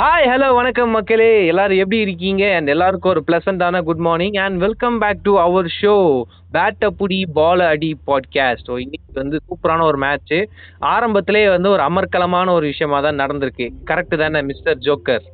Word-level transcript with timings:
Hi 0.00 0.26
hello 0.30 0.54
வணக்கம் 0.54 0.90
மக்களே. 0.90 1.46
எல்லாரும் 1.46 1.76
எப்படி 1.76 2.00
இருக்கீங்க? 2.00 2.56
அண்ட் 2.56 2.68
எல்லாருக்கும் 2.68 3.10
ஒரு 3.10 3.24
ப்ளசண்டான 3.26 3.82
good 3.82 3.96
morning 3.96 4.32
and 4.32 4.58
welcome 4.58 4.98
back 4.98 5.22
to 5.22 5.38
our 5.38 5.68
show 5.82 6.22
bat 6.52 6.84
அப்புடி 6.84 7.26
பால் 7.32 7.60
அடி 7.60 7.98
பாட்காஸ்ட் 8.06 8.68
ஸோ 8.68 8.78
இன்னைக்கு 8.78 9.12
வந்து 9.12 9.40
சூப்பரான 9.46 9.82
ஒரு 9.82 9.98
மேட்ச்சு 9.98 10.38
ஆரம்பத்திலே 10.80 11.48
வந்து 11.50 11.70
ஒரு 11.70 11.82
அமர்க்கலமான 11.82 12.52
ஒரு 12.52 12.66
விஷயமா 12.66 13.00
தான் 13.00 13.18
நடந்திருக்கு. 13.18 13.68
கரெக்டு 13.90 14.18
தானே 14.18 14.42
மிஸ்டர் 14.42 14.78
ஜோக்கர் 14.78 15.26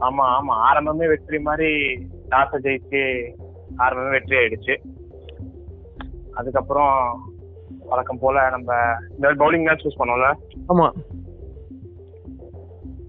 ஆமா 0.00 0.26
ஆமா. 0.38 0.56
ஆரம்பமே 0.70 1.08
வெற்றி 1.08 1.38
மாதிரி 1.38 1.70
டாஸை 2.30 2.60
ஜெயிச்சு 2.66 3.04
ஆரம்பமே 3.78 4.10
வெற்றி 4.10 4.36
ஆயிடுச்சு. 4.36 4.76
அதுக்கப்புறம் 6.32 6.94
வழக்கம் 7.86 8.18
போல 8.18 8.50
நம்ம 8.50 8.72
இந்த 9.10 9.28
பவுலிங் 9.32 9.64
தான் 9.64 9.82
சூஸ் 9.84 10.00
பண்ணோம்ல? 10.02 10.30
ஆமாம் 10.66 10.94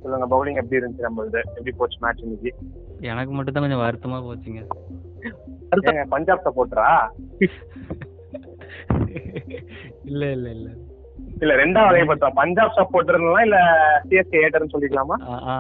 சொல்லுங்க 0.05 0.26
பவுலிங் 0.32 0.59
எப்படி 0.62 0.80
இருந்துச்சு 0.80 1.08
நம்மளுது? 1.08 1.40
எப்படி 1.50 1.73
போச்சு 1.77 2.00
மேட்ச் 2.02 2.23
இன்னைக்கு? 2.23 2.52
எனக்கு 3.08 3.32
மட்டும் 3.34 3.55
தான் 3.55 3.66
கொஞ்சம் 3.66 3.84
வருத்தமா 3.84 4.18
போச்சுங்க. 4.26 4.62
ஏங்க 5.86 6.04
பஞ்சாப் 6.09 6.44
சப்போர்ட்டரா 6.46 6.90
இல்ல 10.05 10.23
இல்ல 10.32 10.48
இல்ல. 10.49 10.68
இல்ல 11.41 11.54
ரெண்டாவது 11.55 11.90
வகைப்பட்டோம் 11.90 12.36
பஞ்சாப் 12.36 12.76
சப்போர்ட்டர்னா 12.77 13.41
இல்ல 13.41 13.58
சிஎஸ்கே 14.04 14.41
ஏட்டர்னு 14.41 14.73
சொல்லிக்கலாமா? 14.73 15.16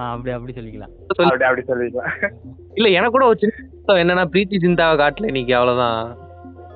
அப்படி 0.07 0.31
அப்படி 0.31 0.53
சொல்லிக்கலாம். 0.53 0.93
அப்படி 1.21 1.45
அப்படி 1.45 1.63
சொல்லிக்கலாம். 1.63 2.11
இல்லை 2.73 2.91
எனக்கு 2.93 3.15
கூட 3.17 3.25
ஒரு 3.25 3.39
சின்ன 3.39 3.55
வருத்தம் 3.63 4.01
என்னன்னா 4.03 4.25
பிரீத்தி 4.31 4.59
சிந்தாவை 4.61 4.95
காட்டல 4.97 5.27
இன்னைக்கு 5.27 5.55
அவ்வளோதான் 5.55 5.99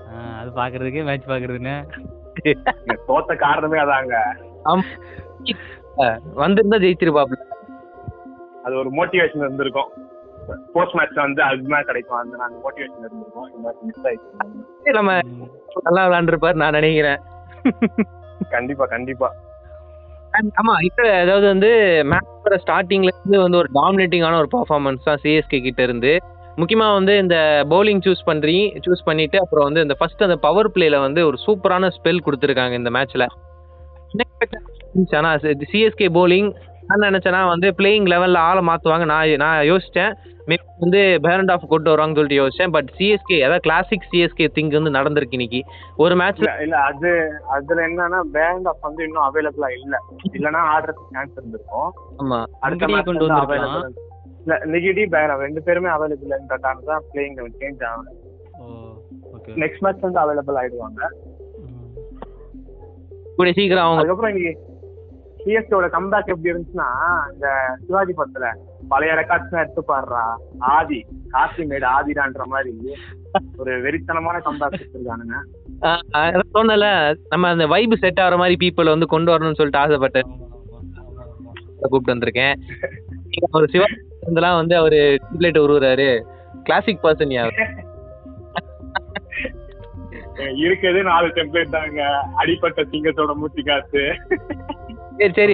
ஆ, 0.09 0.17
அது 0.39 0.49
பாக்குறதுக்கே 0.55 1.03
மேட்ச் 1.03 1.29
பாக்குறதுன்னு 1.29 1.75
தோத்த 3.07 3.33
காரணமே 3.37 3.79
அதாங்க. 3.79 4.15
வந்திருந்தா 6.37 6.77
ஜெயிச்சிருப்பாப்ல. 6.77 7.37
அது 8.65 8.73
ஒரு 8.81 8.89
மோட்டிவேஷன் 8.99 9.43
இருந்திருக்கும். 9.45 9.89
போஸ்ட் 10.75 10.95
மேட்ச்ல 10.97 11.19
வந்து 11.25 11.41
அதுதான் 11.47 11.87
கிடைக்கும். 11.89 12.19
அந்த 12.21 12.43
அந்த 12.47 12.57
மோட்டிவேஷன் 12.65 13.03
இருந்திருக்கும். 13.07 13.47
இந்த 13.51 13.61
மாதிரி 13.65 13.85
மிஸ் 13.89 14.07
ஆயிடுச்சு. 14.09 14.95
நம்ம 14.99 15.11
நல்லா 15.87 16.03
விளாண்டுருப்பாரு 16.07 16.61
நான் 16.63 16.77
நினைக்கிறேன். 16.79 17.19
கண்டிப்பா 18.55 18.85
கண்டிப்பா. 18.95 19.29
ஆமா 20.61 20.73
இப்ப 20.87 21.05
அதாவது 21.21 21.45
வந்து 21.51 21.69
மேட்சோட 22.11 22.57
ஸ்டார்டிங்ல 22.63 23.11
இருந்து 23.13 23.37
வந்து 23.43 23.59
ஒரு 23.61 23.69
டாமினேட்டிங்கான 23.77 24.39
ஒரு 24.41 24.49
பர்ஃபார்மன்ஸ் 24.55 25.07
தான் 25.07 25.21
சிஎஸ்கே 25.23 25.59
கிட்ட 25.67 25.81
இருந்து. 25.87 26.11
முக்கியமா 26.61 26.87
வந்து 26.97 27.13
இந்த 27.23 27.35
பவுலிங் 27.71 28.01
சூஸ் 28.05 28.21
பண்றீ 28.29 28.55
சூஸ் 28.85 29.05
பண்ணிட்டு 29.09 29.37
அப்புறம் 29.43 29.65
வந்து 29.67 29.83
இந்த 29.85 29.95
ஃபர்ஸ்ட் 29.99 30.25
அந்த 30.27 30.37
பவர் 30.45 30.69
பிளேல 30.75 30.97
வந்து 31.05 31.21
ஒரு 31.29 31.37
சூப்பரான 31.45 31.89
ஸ்பெல் 31.97 32.23
கொடுத்துருக்காங்க 32.25 32.75
இந்த 32.81 32.91
மேட்ச்ல 32.97 33.27
ஆனா 35.19 35.31
சிஎஸ்கே 35.71 36.07
பவுலிங் 36.17 36.49
நான் 36.89 37.05
நினைச்சேன்னா 37.07 37.47
வந்து 37.47 37.67
பிளேயிங் 37.77 38.07
லெவல்ல 38.11 38.37
ஆளை 38.49 38.61
மாத்துவாங்க. 38.67 39.05
நான் 39.05 39.31
நான் 39.37 39.67
யோசிச்சேன். 39.71 40.13
Maybe 40.49 40.63
வந்து 40.83 41.01
பேரண்ட் 41.21 41.51
ஆஃப் 41.51 41.65
கொண்டு 41.71 41.91
வருவாங்கன்னு 41.91 42.19
சொல்லிட்டு 42.19 42.39
யோசிச்சேன். 42.41 42.71
பட் 42.75 42.87
சிஎஸ்கே 42.97 43.37
அதாவது 43.39 43.63
கிளாசிக் 43.65 44.07
சிஎஸ்கே 44.11 44.45
திங்க் 44.55 44.77
வந்து 44.77 44.93
நடந்திருக்கு 44.97 45.37
இன்னைக்கு. 45.37 45.59
ஒரு 45.95 46.13
மேட்ச்ல 46.15 46.41
இல்ல 46.45 46.63
இல்ல 46.65 46.77
அது 46.89 47.09
அதுல 47.55 47.83
என்னன்னா 47.87 48.19
பேண்ட் 48.37 48.67
ஆஃப் 48.67 48.81
வந்து 48.81 49.03
இன்னும் 49.03 49.25
அவைலபிளா 49.27 49.69
இல்ல. 49.77 49.95
இல்லனா 50.37 50.61
ஆடுறதுக்கு 50.73 51.15
சான்ஸ் 51.17 51.35
இருந்திருக்கும். 51.37 51.91
ஆமா. 52.21 52.39
அடுத்த 52.59 52.87
கொண்டு 53.09 53.25
வந்திருக்கலாம். 53.25 53.49
அவைலபிள் 53.49 54.07
இல்ல 54.41 54.57
நிகிடி 54.73 55.05
பேரம் 55.15 55.43
ரெண்டு 55.45 55.63
பேருமே 55.63 55.89
அவைலபிள்ன்றதால 55.89 56.85
தான் 56.91 57.05
பிளேயிங் 57.11 57.37
சேஞ்ச் 57.61 57.83
ஆகும் 57.89 58.09
நெக்ஸ்ட் 59.63 59.83
மேட்ச் 59.85 60.05
வந்து 60.07 60.21
அவைலபிள் 60.23 60.59
ஆயிடுவாங்க. 60.61 61.01
கூடிய 63.37 63.53
சீக்கிரம் 63.53 63.85
அவங்க 63.85 64.01
அதுக்கப்புறம் 64.01 64.33
இன்னைக்கு 64.33 64.67
சிஎஸ்கேவோட 65.45 65.87
கம்பேக் 65.95 66.31
எப்படி 66.31 66.51
இருந்துச்சுன்னா 66.51 66.87
இந்த 67.33 67.47
சிவாஜி 67.85 68.13
படத்துல 68.17 68.47
பழைய 68.89 69.13
ரெக்கார்ட்ஸ் 69.13 69.59
எடுத்து 69.61 69.83
பாடுறா 69.87 70.23
ஆதி 70.75 70.99
காசி 71.29 71.63
மேடு 71.71 71.87
ஆதிடான்ற 71.87 72.45
மாதிரி 72.53 72.73
ஒரு 73.57 73.73
வெறித்தனமான 73.83 74.37
கம்பேக் 74.47 74.75
கொடுத்துருக்கானுங்க. 74.75 75.37
சொன்னல 76.53 76.85
நம்ம 77.29 77.49
அந்த 77.49 77.67
வைப் 77.73 77.95
செட் 78.03 78.19
ஆகிற 78.19 78.37
மாதிரி 78.37 78.55
பீப்புள் 78.63 78.93
வந்து 78.93 79.07
கொண்டு 79.15 79.31
வரணும்னு 79.31 79.59
சொல்லிட்டு 79.59 79.83
ஆசைப்பட்டேன் 79.83 80.29
கூப்பிட்டு 81.81 82.13
வந்திருக்கேன். 82.13 82.55
ஒரு 83.51 83.67
சிவா 83.73 83.85
இருந்தெல்லாம் 84.25 84.59
வந்து 84.61 84.75
அவரு 84.77 85.01
டிப்ளேட் 85.29 85.63
உருவுறாரு. 85.65 86.09
கிளாசிக் 86.63 87.03
பர்சன் 87.03 87.33
யார்? 87.33 87.53
இருக்கிறது 90.63 90.99
நாலு 91.03 91.27
டெம்ப்ளேட் 91.27 91.75
தாங்க. 91.77 92.01
அடிப்பட்ட 92.35 92.81
சிங்கத்தோட 92.91 93.33
மூச்சு 93.33 93.63
காத்து. 93.63 94.03
சரி 95.19 95.53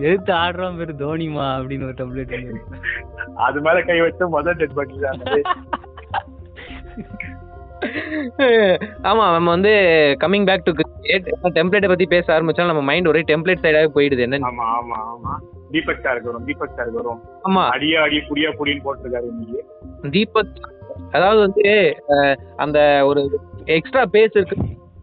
எதிர்த்து 0.00 0.32
ஆடுறோம் 0.34 0.78
பேரு 0.78 0.92
தோனிமா 1.00 1.46
அப்படின்னு 1.56 1.86
ஒரு 1.86 1.96
டெம்ப்ளேட் 1.96 2.34
அது 3.46 3.58
மேல 3.60 3.78
கை 3.82 3.98
வச்சு 4.00 4.28
முதல் 4.34 4.58
டெட் 4.58 4.78
பண்ணிட்டாங்க 4.78 5.42
ஆமா 9.04 9.24
நம்ம 9.34 9.48
வந்து 9.50 9.72
கம்மிங் 10.20 10.46
பேக் 10.46 10.64
டு 10.64 10.72
டெம்ப்ளேட்டை 11.56 11.88
பத்தி 11.88 12.06
பேச 12.06 12.26
ஆரம்பிச்சாலும் 12.34 12.72
நம்ம 12.72 12.82
மைண்ட் 12.82 13.08
ஒரே 13.08 13.20
டெம்ப்ளேட் 13.28 13.64
சைடாவே 13.64 13.90
போயிடுது 13.96 14.24
என்ன 14.26 14.40
ஆமா 14.48 14.66
ஆமா 14.78 14.98
ஆமா. 15.08 15.34
தீபக் 15.72 16.02
சாருக்கு 16.04 16.30
வரும் 16.30 16.46
தீபக் 16.46 16.76
சாருக்கு 16.76 17.00
வரும். 17.00 17.20
ஆமா. 17.44 17.62
அடியா 17.74 18.00
அடி 18.02 18.18
புடியா 18.28 18.50
புடின்னு 18.58 18.84
போட்டிருக்காரு 18.84 19.26
இன்னைக்கு. 19.32 19.60
தீபக் 20.10 20.58
அதாவது 21.12 21.40
வந்து 21.40 21.66
அந்த 22.56 22.78
ஒரு 23.04 23.20
எக்ஸ்ட்ரா 23.76 24.02
பேஸ் 24.12 24.36
இருக்கு. 24.36 24.56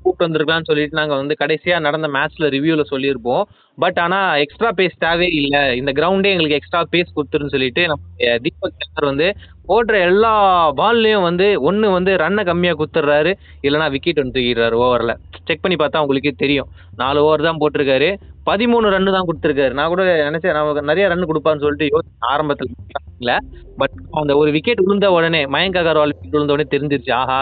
கூப்பிட்டு 0.06 0.28
வந்திருக்கலாம்னு 0.28 0.70
சொல்லிட்டு 0.70 1.00
நாங்கள் 1.00 1.22
வந்து 1.22 1.36
கடைசியாக 1.42 1.86
நடந்த 1.88 2.08
மேட்ச்ல 2.16 2.50
ரிவ்யூல 2.56 2.84
சொல்லியிருப்போம். 2.94 3.44
பட் 3.84 4.00
ஆனால் 4.04 4.40
எக்ஸ்ட்ரா 4.44 4.70
பேஸ் 4.80 5.02
தேவையே 5.06 5.32
இல்லை. 5.40 5.62
இந்த 5.80 5.92
கிரவுண்டே 5.98 6.32
எங்களுக்கு 6.34 6.58
எக்ஸ்ட்ரா 6.60 6.82
பேஸ் 6.94 7.16
கொடுத்துருன்னு 7.16 7.54
சொல்லிட்டு 7.56 7.84
நம்ம 7.92 8.38
தீபக் 8.46 8.80
சங்கர் 8.84 9.10
வந்து 9.12 9.28
போடுற 9.70 9.96
எல்லா 10.10 10.32
பால்லையும் 10.80 11.26
வந்து 11.28 11.48
ஒன்று 11.68 11.88
வந்து 11.98 12.12
ரன்னை 12.24 12.44
கம்மியாக 12.50 12.78
குத்துறாரு 12.82 13.32
இல்லைனா 13.66 13.88
விக்கெட் 13.96 14.22
வந்து 14.22 14.36
தூக்கிடுறாரு 14.38 14.76
ஓவரில் 14.86 15.14
செக் 15.48 15.64
பண்ணி 15.64 15.78
பார்த்தா 15.82 16.04
உங்களுக்கே 16.04 16.34
தெரியும். 16.44 16.70
நாலு 17.02 17.20
ஓவர் 17.26 17.48
தான் 17.48 17.60
போட்டிருக்காரு. 17.62 18.10
பதிமூணு 18.50 18.88
ரன்னு 18.96 19.16
தான் 19.18 19.28
கொடுத்துருக்காரு. 19.28 19.74
நான் 19.80 19.92
கூட 19.94 20.04
நினைச்சேன் 20.30 20.58
நமக்கு 20.60 20.90
நிறைய 20.92 21.06
ரன் 21.14 21.30
கொடுப்பான்னு 21.32 21.64
சொல்லிட்டு 21.66 22.04
ஆரம்பத்தில் 22.34 22.72
ஆரம்பத்துல 22.96 23.38
பட் 23.82 23.96
அந்த 24.22 24.34
ஒரு 24.42 24.50
விக்கெட் 24.56 24.84
விழுந்த 24.86 25.08
உடனே 25.18 25.42
மயங்க் 25.56 25.80
அகர்வால் 25.82 26.14
விக்கெட் 26.14 26.36
விழுந்த 26.38 26.56
உடனே 26.56 26.68
தெரிஞ்சிருச்சு. 26.76 27.14
ஆஹா 27.22 27.40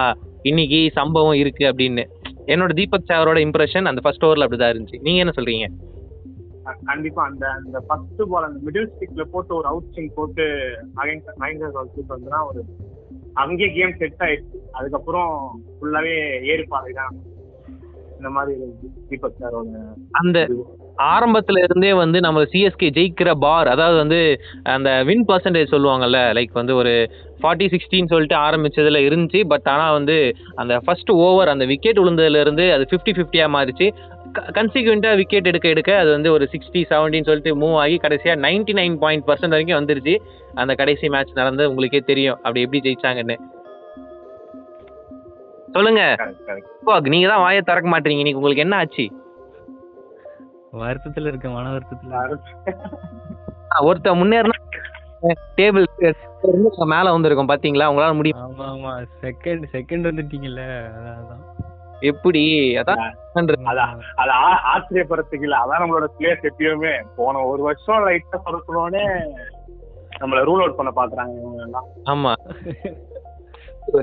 இன்னைக்கு 0.49 0.79
சம்பவம் 0.99 1.39
இருக்கு 1.41 1.65
அப்படின்னு. 1.71 2.05
என்னோட 2.45 2.71
தீபக் 2.73 3.09
சாரோட 3.09 3.39
இம்ப்ரெஷன் 3.47 3.89
அந்த 3.89 4.01
ஃபர்ஸ்ட் 4.01 4.25
ஓவர்ல 4.25 4.45
அப்படிதான் 4.45 4.73
இருந்துச்சு. 4.73 5.01
நீங்க 5.01 5.19
என்ன 5.19 5.33
சொல்றீங்க? 5.39 5.67
கண்டிப்பா. 6.85 7.23
அந்த 7.25 7.49
அந்த 7.49 7.79
ஃபர்ஸ்ட் 7.79 8.21
பால் 8.29 8.43
அந்த 8.43 8.59
மிடில் 8.65 8.89
ஸ்டிக்ல 8.93 9.23
போட்டு 9.23 9.55
ஒரு 9.55 9.67
அவுட் 9.67 9.89
ஸ்விங் 9.95 10.11
போட்டு 10.15 10.43
மகேந்திர 10.95 11.71
சூப்பர் 11.95 12.19
வந்துனா 12.19 12.47
ஒரு 12.47 12.63
அங்கேயே 13.33 13.73
கேம் 13.73 13.95
செட் 13.97 14.19
ஆயிடுச்சு. 14.19 14.57
அதுக்கப்புறம் 14.71 15.61
ஃபுல்லாவே 15.81 16.15
ஏறு 16.43 16.65
பாதை 16.67 16.93
தான் 16.93 17.15
இந்த 18.23 18.33
மாதிரி 18.35 18.51
இருந்துச்சு 18.57 18.89
தீபக் 19.09 19.39
சாரோட 19.39 19.79
அந்த 20.11 20.39
ஆரம்பத்துல 21.13 21.63
இருந்தே 21.63 21.89
வந்து 21.93 22.17
நம்ம 22.19 22.43
சிஎஸ்கே 22.51 22.89
ஜெயிக்கிற 22.97 23.31
பார் 23.39 23.67
அதாவது 23.67 23.97
வந்து 23.97 24.19
அந்த 24.63 24.89
வின் 25.03 25.25
பர்சன்டேஜ் 25.27 25.73
சொல்லுவாங்கல்ல 25.73 26.19
லைக் 26.37 26.53
வந்து 26.53 26.75
ஒரு 26.75 26.93
ஃபார்ட்டி 27.41 27.67
சிக்ஸ்டின்னு 27.73 28.11
சொல்லிட்டு 28.11 28.35
ஆரம்பிச்சதுல 28.35 28.99
இருந்துச்சு. 29.07 29.39
பட் 29.47 29.67
ஆனா 29.67 29.91
வந்து 29.91 30.17
அந்த 30.55 30.79
ஃபர்ஸ்ட் 30.79 31.11
ஓவர் 31.25 31.47
அந்த 31.47 31.65
விக்கெட் 31.65 31.99
விழுந்ததுல 31.99 32.41
இருந்து 32.41 32.67
அது 32.73 32.85
ஃபிஃப்டி 32.91 33.13
ஃபிஃப்டியா 33.17 33.47
மாறிச்சு. 33.57 33.87
கன்சிக்வெண்டா 34.57 35.09
விக்கெட் 35.15 35.49
எடுக்க 35.51 35.67
எடுக்க 35.67 35.97
அது 35.97 36.11
வந்து 36.11 36.31
ஒரு 36.31 36.47
சிக்ஸ்டி 36.53 36.83
செவன்டின்னு 36.91 37.29
சொல்லிட்டு 37.29 37.53
மூவ் 37.63 37.75
ஆகி 37.75 37.97
கடைசியா 38.03 38.35
நைன்டி 38.45 38.75
நைன் 38.79 38.95
பாயிண்ட் 38.97 39.27
பர்சன்ட் 39.27 39.55
வரைக்கும் 39.55 39.79
வந்துருச்சு. 39.81 40.15
அந்த 40.55 40.75
கடைசி 40.75 41.09
மேட்ச் 41.09 41.39
நடந்து 41.41 41.69
உங்களுக்கே 41.69 42.03
தெரியும் 42.11 42.35
அப்படி 42.35 42.61
எப்படி 42.61 42.81
ஜெயிச்சாங்கன்னு. 42.87 43.37
சொல்லுங்க. 45.73 46.01
நீங்க 47.07 47.27
தான் 47.27 47.41
வாயை 47.41 47.61
திறக்க 47.61 47.87
மாட்டீங்க. 47.89 48.21
இன்னைக்கு 48.21 48.39
உங்களுக்கு 48.39 48.65
என்ன 48.65 48.75
ஆச்சு? 48.75 49.05
வருத்தத்துல 50.81 51.27
இருக்க 51.27 51.47
மன 51.49 51.71
வருத்தத்துல 51.73 52.19
ஆ, 53.71 53.81
ஒருத்தன் 53.81 54.19
முன்னேறினா 54.19 54.57
டேபிள் 55.57 55.85
மேல 56.87 57.11
வந்திருக்கும் 57.11 57.49
பாத்தீங்களா? 57.49 57.89
உங்களால 57.91 58.13
முடியும். 58.13 58.39
ஆமா 58.43 58.65
ஆமா. 58.69 58.91
செகண்ட் 59.21 59.63
செகண்ட் 59.73 60.07
வந்துட்டீங்கல்ல 60.09 60.63
அதான். 61.13 61.43
எப்படி? 62.01 62.41
அதான் 62.75 63.01
அதான். 63.65 63.91
அது 64.15 64.31
ஆச்சரியப்படுறதுக்கு 64.71 65.47
இல்ல 65.47 65.57
அதான் 65.57 65.81
நம்மளோட 65.83 66.07
பிளேயர்ஸ் 66.17 66.47
எப்பயுமே. 66.49 66.93
போன 67.15 67.43
ஒரு 67.45 67.61
வருஷம் 67.63 68.05
லைட்டா 68.07 68.39
சொரக்கணும்னே 68.45 69.05
நம்மள 70.19 70.41
ரூல் 70.43 70.63
அவுட் 70.63 70.75
பண்ண 70.75 70.91
பாக்குறாங்க 70.95 71.33
இவங்க 71.41 71.63
எல்லாம். 71.63 71.87
ஆமா. 72.05 72.33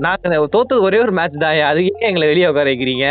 நாங்க 0.05 0.39
தோத்தது 0.55 0.85
ஒரே 0.87 0.99
ஒரு 1.05 1.13
மேட்ச் 1.19 1.41
தான் 1.43 1.61
அது 1.69 1.81
ஏன் 1.91 2.07
எங்களை 2.09 2.27
வெளியே 2.27 2.49
உட்கார 2.51 2.69
வைக்கிறீங்க? 2.71 3.07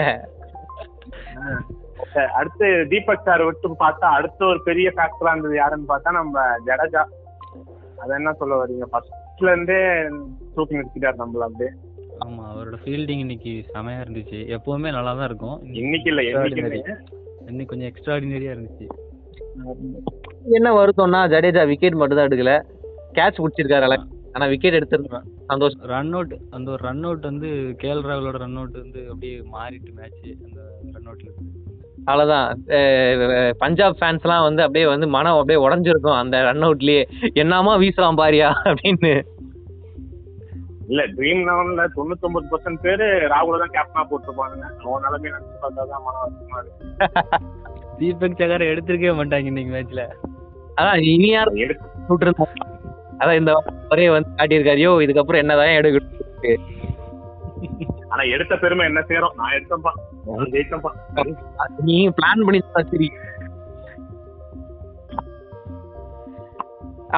அடுத்து 2.39 2.67
தீபக் 2.93 3.27
சார் 3.27 3.45
விட்டு 3.47 3.69
பார்த்தா 3.83 4.07
அடுத்த 4.19 4.41
ஒரு 4.53 4.61
பெரிய 4.69 4.89
ஃபேக்டரா 4.97 5.33
இருந்தது 5.33 5.57
யாருன்னு 5.61 5.91
பார்த்தா 5.93 6.11
நம்ம 6.19 6.37
ஜடேஜா. 6.69 7.03
அது 8.03 8.13
என்ன 8.19 8.33
சொல்ல 8.41 8.55
வரீங்க 8.61 8.87
ஃபர்ஸ்ட்ல 8.93 9.53
இருந்தே 9.55 9.79
தூக்கி 10.57 10.79
நிறுத்திட்டார் 10.79 11.21
நம்மள 11.23 11.45
அப்படியே. 11.49 11.71
ஆமா 12.25 12.43
அவரோட 12.53 12.77
ஃபீல்டிங் 12.83 13.23
இன்னைக்கு 13.25 13.53
செமையா 13.73 14.01
இருந்துச்சு. 14.05 14.39
எப்பவுமே 14.57 14.91
நல்லா 14.97 15.13
தான் 15.15 15.29
இருக்கும். 15.31 15.59
இன்னைக்கு 15.83 16.11
இல்ல 16.13 16.23
என்னைக்கு 16.23 16.63
Extraordinary. 16.63 16.81
இன்னைக்கு 17.51 17.71
கொஞ்சம் 17.73 17.91
எக்ஸ்ட்ராடினரியா 17.91 18.53
இருந்துச்சு. 18.55 18.87
என்ன 20.59 20.69
வருத்தம்னா 20.73 21.21
ஜடேஜா 21.35 21.63
விக்கெட் 21.71 22.01
மட்டும் 22.01 22.19
தான் 22.19 22.29
எடுக்கல. 22.29 22.53
கேட்ச் 23.17 23.41
பிடிச்சிருக்காரு 23.43 23.87
அழகா. 23.89 24.05
ஆனா 24.33 24.47
விக்கெட் 24.47 24.75
எடுத்திருந்தா 24.75 25.19
சந்தோஷம். 25.47 25.83
ரன் 25.85 26.13
அவுட் 26.13 26.35
அந்த 26.51 26.71
ஒரு 26.71 26.83
ரன் 26.83 27.05
அவுட் 27.05 27.21
வந்து 27.21 27.49
கேஎல் 27.83 28.05
ராகுலோட 28.09 28.37
ரன் 28.45 28.57
அவுட் 28.57 28.77
வந்து 28.81 29.01
அப்படியே 29.05 29.37
மாறிட்டு 29.55 29.91
மேட்ச் 29.99 30.27
அந்த 30.47 30.61
ரன் 30.93 31.09
அவுட்ல 31.11 31.31
அவ்வளவுதான். 32.05 32.47
அஹ் 32.69 33.53
பஞ்சாப் 33.59 33.99
ஃபேன்ஸ்லாம் 34.01 34.43
வந்து 34.43 34.63
அப்படியே 34.63 34.87
வந்து 34.87 35.07
மனம் 35.07 35.39
அப்படியே 35.39 35.59
உடஞ்சிருக்கும். 35.67 36.19
அந்த 36.19 36.43
ரன் 36.43 36.63
அவுட்லயே 36.63 37.03
என்னமா 37.35 37.77
வீசலாம் 37.77 38.21
பாரியா 38.21 38.49
அப்படின்னு. 38.65 39.13
இல்ல 40.89 41.03
ட்ரீம் 41.07 41.43
லெவன்ல 41.49 41.83
தொண்ணூத்தொன்பது 41.97 42.47
பர்சன்ட் 42.53 42.81
பேரு 42.81 43.07
ராகுல 43.33 43.61
தான் 43.63 43.75
கேப்டனா 43.77 44.03
போட்டிருப்பாங்க 44.11 44.65
அவன் 44.85 45.05
நிலைமை 45.05 45.31
நினைச்சு 45.31 45.59
பார்த்தா 45.63 45.85
தான் 45.91 46.03
மன 46.07 46.17
வருத்தமா 46.23 46.59
இருக்கு. 46.63 46.87
தீபக் 47.99 48.39
சகார 48.39 48.65
எடுத்திருக்கவே 48.73 49.15
மாட்டாங்க 49.19 49.51
இன்னைக்கு 49.53 49.75
மேட்ச்ல 49.75 50.05
அதான் 50.77 51.03
இனி 51.05 51.29
யாரும் 51.29 51.55
எடுத்து 51.55 52.09
அதான் 53.21 53.39
இந்த 53.41 53.53
ஒரே 53.95 54.07
வந்து 54.17 54.37
காட்டியிருக்காரு. 54.37 54.81
யோ 54.87 54.93
இதுக்கப்புறம் 55.07 55.43
என்னதான் 55.45 55.79
எடுக்கணும் 55.81 56.19
ஆனா 58.13 58.23
எடுத்த 58.35 58.55
பெருமை 58.57 58.85
என்ன 58.91 59.01
சேரும்? 59.09 59.35
நான் 59.39 59.53
எடுத்தேன்ப்பா. 59.57 59.91
நான் 60.29 60.53
ஜெயித்தேன்ப்பா. 60.55 60.93
நீ 61.89 61.97
பிளான் 62.19 62.45
பண்ணி 62.47 62.61
சரி. 62.93 63.09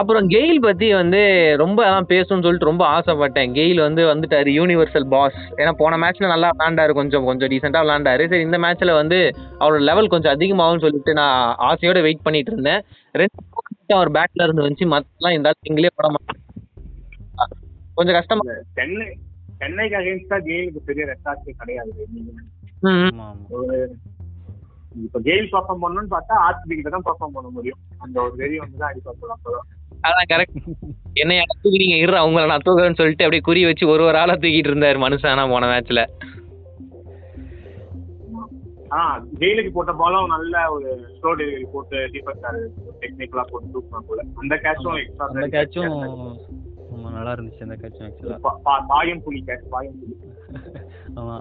அப்புறம் 0.01 0.27
கெயில் 0.31 0.59
பத்தி 0.67 0.87
வந்து 0.99 1.19
ரொம்ப 1.63 1.79
அதான் 1.87 2.09
பேசணும்னு 2.13 2.45
சொல்லிட்டு 2.45 2.69
ரொம்ப 2.69 2.85
ஆசைப்பட்டேன். 2.97 3.51
கெயில் 3.59 3.81
வந்து 3.87 4.03
வந்துட்டாரு 4.11 4.51
யூனிவர்சல் 4.59 5.09
பாஸ் 5.15 5.41
ஏன்னா 5.57 5.73
போன 5.81 5.99
மேட்ச்ல 6.03 6.31
நல்லா 6.33 6.51
விளாண்டாரு 6.53 6.93
கொஞ்சம் 7.01 7.27
கொஞ்சம் 7.31 7.51
டீசெண்டா 7.53 7.83
விளாண்டாரு 7.85 8.27
சரி 8.31 8.47
இந்த 8.49 8.59
மேட்ச்ல 8.65 8.93
வந்து 9.01 9.19
அவரோட 9.63 9.81
லெவல் 9.91 10.13
கொஞ்சம் 10.15 10.35
அதிகமாகும்னு 10.37 10.85
சொல்லிட்டு 10.87 11.15
நான் 11.21 11.57
ஆசையோட 11.71 12.01
வெயிட் 12.09 12.25
பண்ணிட்டு 12.29 12.53
இருந்தேன். 12.53 12.83
ரெண்டு 13.23 13.43
அவர் 13.99 14.15
பேட்ல 14.17 14.47
இருந்து 14.47 14.65
வந்துச்சு. 14.65 14.87
மத்தெல்லாம் 14.95 15.37
இந்த 15.39 15.53
இங்கிலே 15.71 15.93
போட 15.99 16.09
மாட்டேன் 16.15 16.41
கொஞ்சம் 17.99 18.17
கஷ்டமா 18.19 18.45
சென்னை 18.79 19.07
சென்னைக்கு 19.61 19.97
அகைன்ஸ்டா 20.01 20.39
கெயிலுக்கு 20.49 20.81
பெரிய 20.89 21.05
ரெக்கார்ட்ஸ் 21.13 21.61
கிடையாது. 21.61 21.91
இப்ப 25.05 25.19
கெயில் 25.27 25.53
பர்ஃபார்ம் 25.53 25.83
பண்ணணும்னு 25.85 26.11
பார்த்தா 26.15 26.41
ஆர்சிபி 26.47 26.75
கிட்ட 26.79 26.91
தான் 26.95 27.07
பர்ஃபார்ம் 27.09 27.37
பண்ண 27.37 27.49
முடியும். 27.57 27.81
அந்த 28.05 28.17
ஒரு 28.25 28.35
வெறி 28.41 28.57
வந்து 28.65 28.81
தான் 28.83 28.91
அடிப்பா 28.91 29.13
அப்பதான் 29.15 29.69
அதான் 30.07 30.29
கரெக்ட் 30.33 30.57
என்னை 31.23 31.35
தூக்கிட்டீங்க 31.51 31.97
இரு 32.05 32.17
அவங்கள 32.23 32.45
நான் 32.53 32.65
தூக்குறேன்னு 32.67 32.99
சொல்லிட்டு 33.01 33.25
அப்படியே 33.27 33.45
குறி 33.49 33.61
வச்சு 33.69 33.85
ஒரு 33.93 34.03
ஒரு 34.09 34.17
ஆளா 34.23 34.35
தூக்கிட்டு 34.43 34.71
இருந்தாரு 34.71 34.99
மனுஷனா 35.05 35.45
போன 35.53 35.69
மேட்ச்ல 35.73 36.03
ஆ 38.93 39.01
ஜெயிலுக்கு 39.39 39.71
போட்ட 39.73 39.93
பாலும் 39.93 40.27
நல்ல 40.27 40.71
ஒரு 40.71 40.89
ஸ்லோ 41.15 41.31
டெலிவரி 41.35 41.67
போட்டு 41.73 41.99
சார் 42.41 42.59
டெக்னிக்கலா 43.01 43.45
போட்டு 43.51 43.69
தூக்கினா 43.75 44.01
போல 44.09 44.25
அந்த 44.37 44.57
கேட்சும் 44.59 44.99
எக்ஸ்ட்ரா 44.99 45.27
அந்த 45.27 45.47
கேட்சும் 45.49 45.95
நல்லா 47.15 47.33
இருந்துச்சு 47.33 47.61
அந்த 47.61 47.77
கேட்சும் 47.77 48.07
ஆக்சுவலா 48.09 48.39
பாயம் 48.89 49.23
புலி 49.23 49.41
கேட்ச் 49.47 49.69
பாயம் 49.71 49.99
புலி. 50.01 50.15
ஆமா. 51.21 51.37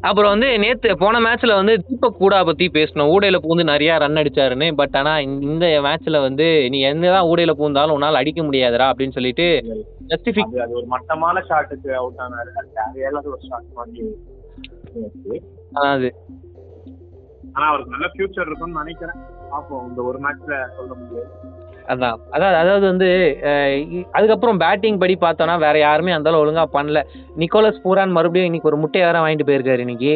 அப்புறம் 0.00 0.30
வந்து 0.30 0.58
நேத்து 0.58 0.98
போன 0.98 1.20
மேட்ச்ல 1.20 1.54
வந்து 1.54 1.74
தீபக் 1.80 2.16
கூடா 2.16 2.44
பத்தி 2.44 2.68
பேசணும் 2.68 3.10
ஊடையில 3.12 3.38
பூந்து 3.38 3.64
நிறைய 3.64 3.98
ரன் 3.98 4.14
அடிச்சாருன்னு. 4.14 4.74
பட் 4.74 4.96
ஆனா 4.96 5.12
இந்த- 5.20 5.70
மேட்ச்ல 5.82 6.20
வந்து 6.20 6.46
நீ 6.70 6.80
என்னதான் 6.82 7.26
ஊடையில 7.26 7.54
பூந்தாலும் 7.54 7.96
உன்னால 7.96 8.12
அடிக்க 8.14 8.42
முடியாதுடா 8.42 8.86
அப்படின்னு 8.90 9.10
சொல்லிட்டு 9.10 9.46
ஜஸ்டிஃபிக் 10.08 10.54
ஒரு 10.72 10.86
மட்டமான 10.86 11.42
ஷாட்டுக்கு 11.48 11.90
அவுட் 11.92 12.18
ஆனாரு. 12.18 12.52
அது. 14.96 15.10
தேவையில்லாத 15.24 16.06
ஒரு 16.06 16.10
ஷாட் 16.10 16.10
மாதிரி 16.10 16.10
இருந்துச்சு. 16.34 16.70
அது 17.44 17.52
ஆனா 17.56 17.66
அவருக்கு 17.66 17.94
நல்ல 17.94 18.06
ஃபியூச்சர் 18.12 18.48
இருக்கும்னு 18.48 18.80
நினைக்கிறேன். 18.82 19.18
பார்ப்போம் 19.50 19.88
இந்த 19.88 20.02
ஒரு 20.02 20.18
மேட்ச்ல 20.18 20.54
சொல்ல 20.76 20.92
முடியாது. 20.94 21.30
அதான். 21.88 22.18
அதாவது 22.30 22.56
அதாவது 22.56 22.86
வந்து 22.86 23.08
அதுக்கப்புறம் 24.12 24.58
பேட்டிங் 24.58 24.98
படி 24.98 25.14
பார்த்தோம்னா 25.20 25.58
வேற 25.58 25.78
யாருமே 25.78 26.12
அந்த 26.12 26.28
அளவு 26.30 26.44
ஒழுங்கா 26.44 26.64
பண்ணல. 26.72 27.00
நிக்கோலஸ் 27.36 27.82
பூரான் 27.84 28.16
மறுபடியும் 28.16 28.44
இன்னைக்கு 28.44 28.68
ஒரு 28.68 28.76
முட்டையை 28.76 29.08
வேற 29.08 29.20
வாங்கிட்டு 29.20 29.48
போயிருக்காரு 29.50 29.78
இன்னைக்கு. 29.78 30.14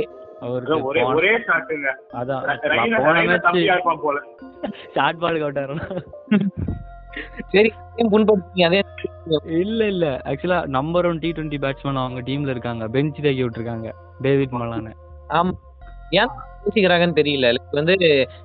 ஒரே 0.83 1.03
ஒரே 1.13 1.33
ஷாட்டுங்க 1.47 1.89
அதான். 2.21 2.43
போன 2.99 3.23
மேட்ச் 3.23 3.49
போல. 4.03 4.19
ஆயிரும் 5.05 5.83
சரி 7.53 7.71
ஏன் 8.01 8.11
புண்படுத்தீங்க 8.13 8.67
அதே 8.69 8.81
இல்ல 9.63 9.81
இல்ல. 9.93 10.07
ஆக்சுவலா 10.27 10.59
number 10.77 11.07
one 11.07 11.23
T 11.23 11.31
twenty 11.31 11.59
batsman 11.65 12.03
அவங்க 12.03 12.21
டீம்ல 12.29 12.53
இருக்காங்க. 12.55 12.85
பெஞ்ச் 12.89 13.19
தேக்கி 13.19 13.43
விட்டுருக்காங்க. 13.45 13.89
டேவிட் 14.21 14.55
மலான்னு 14.55 14.93
ஆமா. 15.39 15.53
ஏன் 16.19 16.31
யோசிக்கிறாங்கன்னு 16.65 17.19
தெரியல. 17.19 17.49
வந்து 17.73 17.95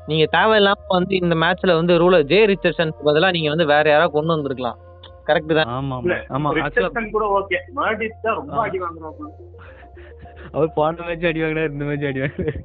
நீங்க 0.08 0.26
தேவையில்லாம 0.36 0.90
வந்து 0.92 1.14
இந்த 1.22 1.36
மேட்ச்ல 1.44 1.76
வந்து 1.80 1.94
ரூல 1.98 2.18
ஜே 2.32 2.40
ரிச்சர்சன் 2.52 2.94
பதிலா 3.08 3.30
நீங்க 3.32 3.50
வந்து 3.50 3.68
வேற 3.74 3.86
யாராவது 3.90 4.16
கொண்டு 4.18 4.34
வந்திருக்கலாம். 4.36 4.80
கரெக்ட் 5.28 5.54
தான்? 5.58 5.70
ஆமா 5.76 5.98
ஆமா. 6.36 6.50
ரிசப்ஷன் 6.58 7.12
கூட 7.12 7.26
ஓகே 7.38 7.60
மர்டிஸ் 7.76 8.24
தான் 8.24 8.38
ரொம்ப. 8.40 8.58
அடி 8.66 8.80
வாங்குறாங்க 8.84 9.30
அவர் 10.54 10.74
போன 10.76 11.06
மேட்ச் 11.08 11.28
அடி 11.30 11.44
வாங்கினாரு 11.44 11.72
இந்த 11.74 11.86
மேட்ச் 11.86 12.08
அடி 12.10 12.22
வாங்கினாரு 12.24 12.58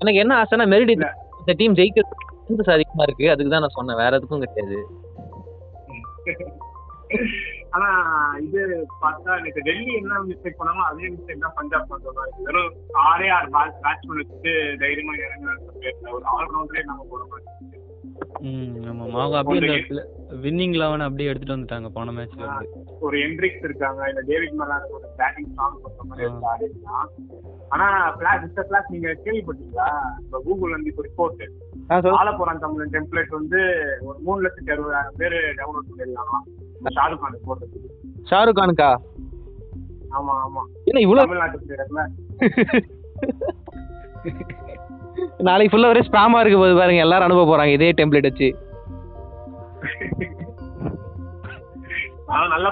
எனக்கு 0.00 0.20
என்ன 0.22 0.32
ஆசைன்னா 0.42 0.66
மெரிடி. 0.72 0.94
இந்த 1.40 1.52
டீம் 1.60 1.76
ஜெயிக்கிறது 1.78 2.24
அதிகமா 2.74 3.04
இருக்கு. 3.06 3.26
அதுக்கு 3.30 3.52
தான் 3.52 3.64
நான் 3.64 3.76
சொன்னேன். 3.76 4.00
வேற 4.02 4.12
எதுக்கும் 4.18 4.42
கிடையாது. 4.44 4.78
ஆனா 7.72 7.88
இது 8.40 8.60
பார்த்தா 9.02 9.32
எனக்கு 9.38 9.60
டெல்லி 9.60 9.92
என்ன 9.94 10.20
மிஸ்டேக் 10.24 10.58
பண்ணாலும் 10.58 10.88
அதே 10.88 11.10
மிஸ்டேக் 11.12 11.44
தான் 11.44 11.56
பஞ்சாப் 11.56 11.90
பண்றதா 11.90 12.24
இருக்கு. 12.24 12.46
வெறும் 12.48 12.72
ஆறே 13.04 13.28
ஆறு 13.30 13.48
பேட்ஸ்மேன் 13.82 14.20
வச்சுட்டு 14.20 14.52
தைரியமா 14.82 15.14
இறங்குறாங்க 15.20 15.66
ஒரு 16.10 16.24
ஆல்ரவுண்டரே 16.32 16.84
நம்ம 16.84 17.04
போட 17.10 17.22
மாட்டோம் 17.24 17.84
ஆமா. 18.90 19.38
அப்படியே 19.38 19.84
வின்னிங் 20.42 20.76
லெவன் 20.76 21.00
அப்படியே 21.00 21.28
எடுத்துட்டு 21.28 21.54
வந்துட்டாங்க. 21.54 21.92
போன 21.92 22.12
மேட்ச்ல 22.12 22.42
இருந்து. 22.42 22.66
ஒரு 23.00 23.22
என்ட்ரிக்ஸ் 23.22 23.64
இருக்காங்க. 23.64 24.10
இல்ல 24.10 24.20
டேவிட் 24.28 24.54
மலான் 24.54 24.82
ஒரு 24.90 25.06
பேட்டிங் 25.18 25.50
ஸ்ட்ராங் 25.50 25.84
பண்ற 25.84 26.02
மாதிரி 26.10 26.26
ஆடிருக்கலாம் 26.50 27.08
ஆனா 27.72 28.16
பிளாஸ் 28.18 28.44
மிஸ்டர் 28.44 28.68
பிளாஸ் 28.68 28.90
நீங்க 28.90 29.14
கேள்விப்பட்டீங்களா 29.24 29.86
இப்ப 30.20 30.40
கூகுள் 30.44 30.72
வந்து 30.72 30.92
இப்போ 30.92 31.02
ரிப்போர்ட் 31.06 31.42
ஆல 32.16 32.36
போறான் 32.36 32.62
தமிழன் 32.62 32.94
டெம்ப்ளேட் 32.94 33.34
வந்து 33.34 33.58
ஒரு 34.02 34.18
மூணு 34.22 34.44
லட்சத்தி 34.44 34.70
அறுபதாயிரம் 34.74 35.18
பேர் 35.18 35.56
டவுன்லோட் 35.58 35.90
இந்த 36.78 36.90
ஷாருக் 36.96 37.20
கான் 37.20 37.44
போடுறதுக்கு 37.46 37.88
ஷாருக் 38.30 38.58
கானுக்கா? 38.58 38.88
ஆமா 40.12 40.32
ஆமா. 40.44 40.60
என்ன 40.86 41.00
இவ்வளவு 41.00 41.24
தமிழ்நாட்டு 41.24 41.58
பிளேயர்ல 41.62 42.00
நாளைக்கு 45.38 45.76
ஃபுல்லா 45.76 45.88
ஒரே 45.88 46.00
ஸ்பாமா 46.00 46.40
இருக்கு 46.40 46.58
போது 46.58 46.76
பாருங்க. 46.76 47.00
எல்லாரும் 47.00 47.24
அனுப்ப 47.24 47.44
போறாங்க. 47.44 47.66
இதே 47.66 47.92
டெம்ப்ளேட் 47.92 48.22
வச்சு. 48.22 48.48
நல்ல 52.48 52.68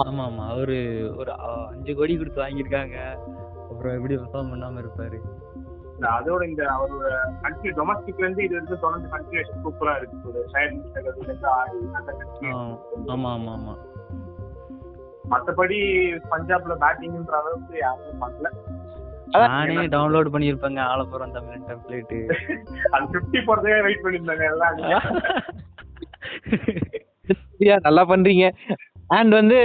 ஆமா 0.00 0.22
ஆமா 0.26 0.48
அவரு 0.48 0.76
ஒரு 1.16 1.32
அஞ்சு 1.70 1.94
கோடி 1.94 2.16
கொடுத்து 2.16 2.42
வாங்கியிருக்காங்க. 2.42 2.96
அப்புறம் 3.70 3.94
எப்படி 3.94 4.16
பெர்ஃபார்ம் 4.16 4.50
பண்ணாம 4.52 4.82
இருப்பாரு? 4.84 5.18
அதோட 6.12 6.48
இந்த 6.48 6.62
அவரோட 6.74 7.08
கண்ட்ரி 7.42 7.70
டொமஸ்டிக்ல 7.70 8.18
இருந்து 8.18 8.44
இது 8.44 8.54
வரைக்கும் 8.54 8.80
தொடர்ந்து 8.80 9.08
கண்டினியூஷன் 9.08 9.62
சூப்பரா 9.64 9.96
இருக்கு. 9.96 10.28
ஒரு 10.28 10.48
ஷயர் 10.52 10.72
மிஸ்டேக் 10.72 11.22
இருந்து 11.22 11.48
ஆடி 11.48 11.78
நல்ல 11.92 12.12
ஆ, 12.12 12.20
continue. 12.20 12.54
ஆமா 13.08 13.30
ஆமா 13.30 13.52
ஆமா. 13.58 13.74
மத்தபடி 15.30 15.78
பஞ்சாப்ல 16.30 16.72
பேட்டிங்ன்ற 16.80 17.34
அளவுக்கு 17.40 17.78
யாருமே 17.78 18.26
பண்ணல. 18.26 18.48
நானே 19.32 19.76
டவுன்லோட் 19.94 20.32
பண்ணியிருப்பேங்க 20.32 20.80
ஆலப்புறம் 20.86 21.32
தமிழன் 21.32 21.66
டெம்ப்ளேட் 21.68 22.14
அது 22.94 23.04
பிப்டி 23.12 23.40
போறதே 23.46 23.80
வெயிட் 23.80 24.04
பண்ணிருந்தாங்க 24.04 24.44
எல்லாம் 24.52 24.78
நல்லா 27.84 28.02
பண்றீங்க. 28.12 28.46
அண்ட் 29.10 29.32
வந்து 29.34 29.56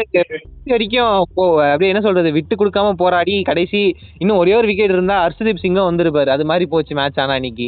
வரைக்கும் 0.65 1.27
போ 1.33 1.43
அப்படியே 1.63 1.91
என்ன 1.91 2.01
சொல்றது 2.01 2.31
விட்டு 2.31 2.55
கொடுக்காம 2.55 2.93
போராடி 2.93 3.35
கடைசி 3.43 3.81
இன்னும் 4.17 4.37
ஒரே 4.37 4.53
ஒரு 4.53 4.67
விக்கெட் 4.67 4.89
இருந்தா 4.89 5.17
ஹர்ஷதீப் 5.25 5.63
சிங்கும் 5.63 5.89
வந்திருப்பாரு. 5.89 6.27
அது 6.27 6.45
மாதிரி 6.45 6.65
போச்சு 6.65 6.95
மேட்ச் 6.95 7.19
ஆனா 7.19 7.35
இன்னைக்கு. 7.35 7.67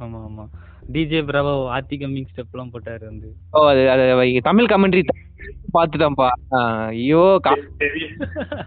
ஆமா 0.00 0.18
ஆமா. 0.28 0.44
டிஜே 0.92 1.20
பிரபா 1.24 1.66
ஆர்த்தி 1.66 1.96
கம்மிங் 1.96 2.26
ஸ்டெப்லாம் 2.32 2.70
போட்டாரு 2.72 3.04
வந்து. 3.04 3.32
ஓ 3.50 3.68
அது 3.68 4.40
தமிழ் 4.42 4.64
கமெண்ட்ரி 4.64 5.02
பார்த்துட்டேன்ப்பா. 5.72 6.28
ஆ, 6.52 6.84
ஐயோ 6.84 7.38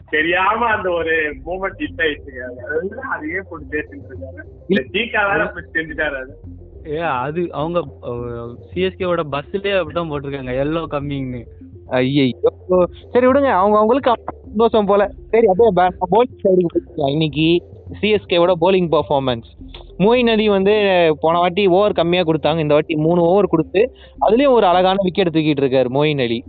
தெரியாம 0.10 0.66
அந்த 0.66 0.90
ஒரு 0.90 1.36
மூமெண்ட் 1.46 1.82
ஹிட் 1.82 2.02
ஆயிடுச்சுங்க. 2.02 2.94
அதையே 3.12 3.42
போட்டு 3.50 3.66
பேசிட்டு 3.72 4.06
இருக்காங்க. 4.06 4.44
இல்ல 4.68 4.86
ஜீக்கா 4.92 5.22
வேற 5.32 5.54
செஞ்சுட்டாரு 5.74 6.22
அது. 6.22 6.38
ஏ 6.88 6.98
அது 6.98 7.52
அவங்க 7.52 7.80
சிஎஸ்கேவோட 8.74 9.22
பஸ்லயே 9.32 9.76
அப்படிதான் 9.82 10.12
போட்டிருக்காங்க. 10.12 10.54
எல்லோ 10.64 10.86
கம்மிங்னு 10.92 11.44
ஐயையோ. 11.88 12.52
சரி 13.12 13.26
விடுங்க. 13.28 13.50
அவங்க 13.52 13.78
அவங்களுக்கு 13.78 14.14
சந்தோஷம் 14.46 14.86
போல. 14.86 15.12
சரி 15.32 15.46
அப்படியே 15.46 15.88
போலிங் 16.12 16.40
சைடுக்கு 16.44 17.10
இன்னைக்கு 17.10 17.48
சிஎஸ்கேவோட 18.02 18.54
போலிங் 18.62 18.90
பர்ஃபார்மன்ஸ் 18.96 19.50
மோயின் 20.00 20.30
அலி 20.30 20.50
வந்து 20.50 20.74
போன 21.20 21.38
வாட்டி 21.38 21.68
ஓவர் 21.68 21.92
கம்மியாக 21.92 22.26
கொடுத்தாங்க. 22.26 22.58
இந்த 22.58 22.74
வாட்டி 22.74 22.96
மூணு 22.96 23.22
ஓவர் 23.22 23.48
கொடுத்து 23.48 23.82
அதுலேயும் 24.28 24.52
ஒரு 24.52 24.66
அழகான 24.66 24.96
விக்கெட் 25.04 25.34
தூக்கிட்டு 25.36 25.64
இருக்காரு 25.64 25.90
மோயின் 25.90 26.22
அலி 26.22 26.44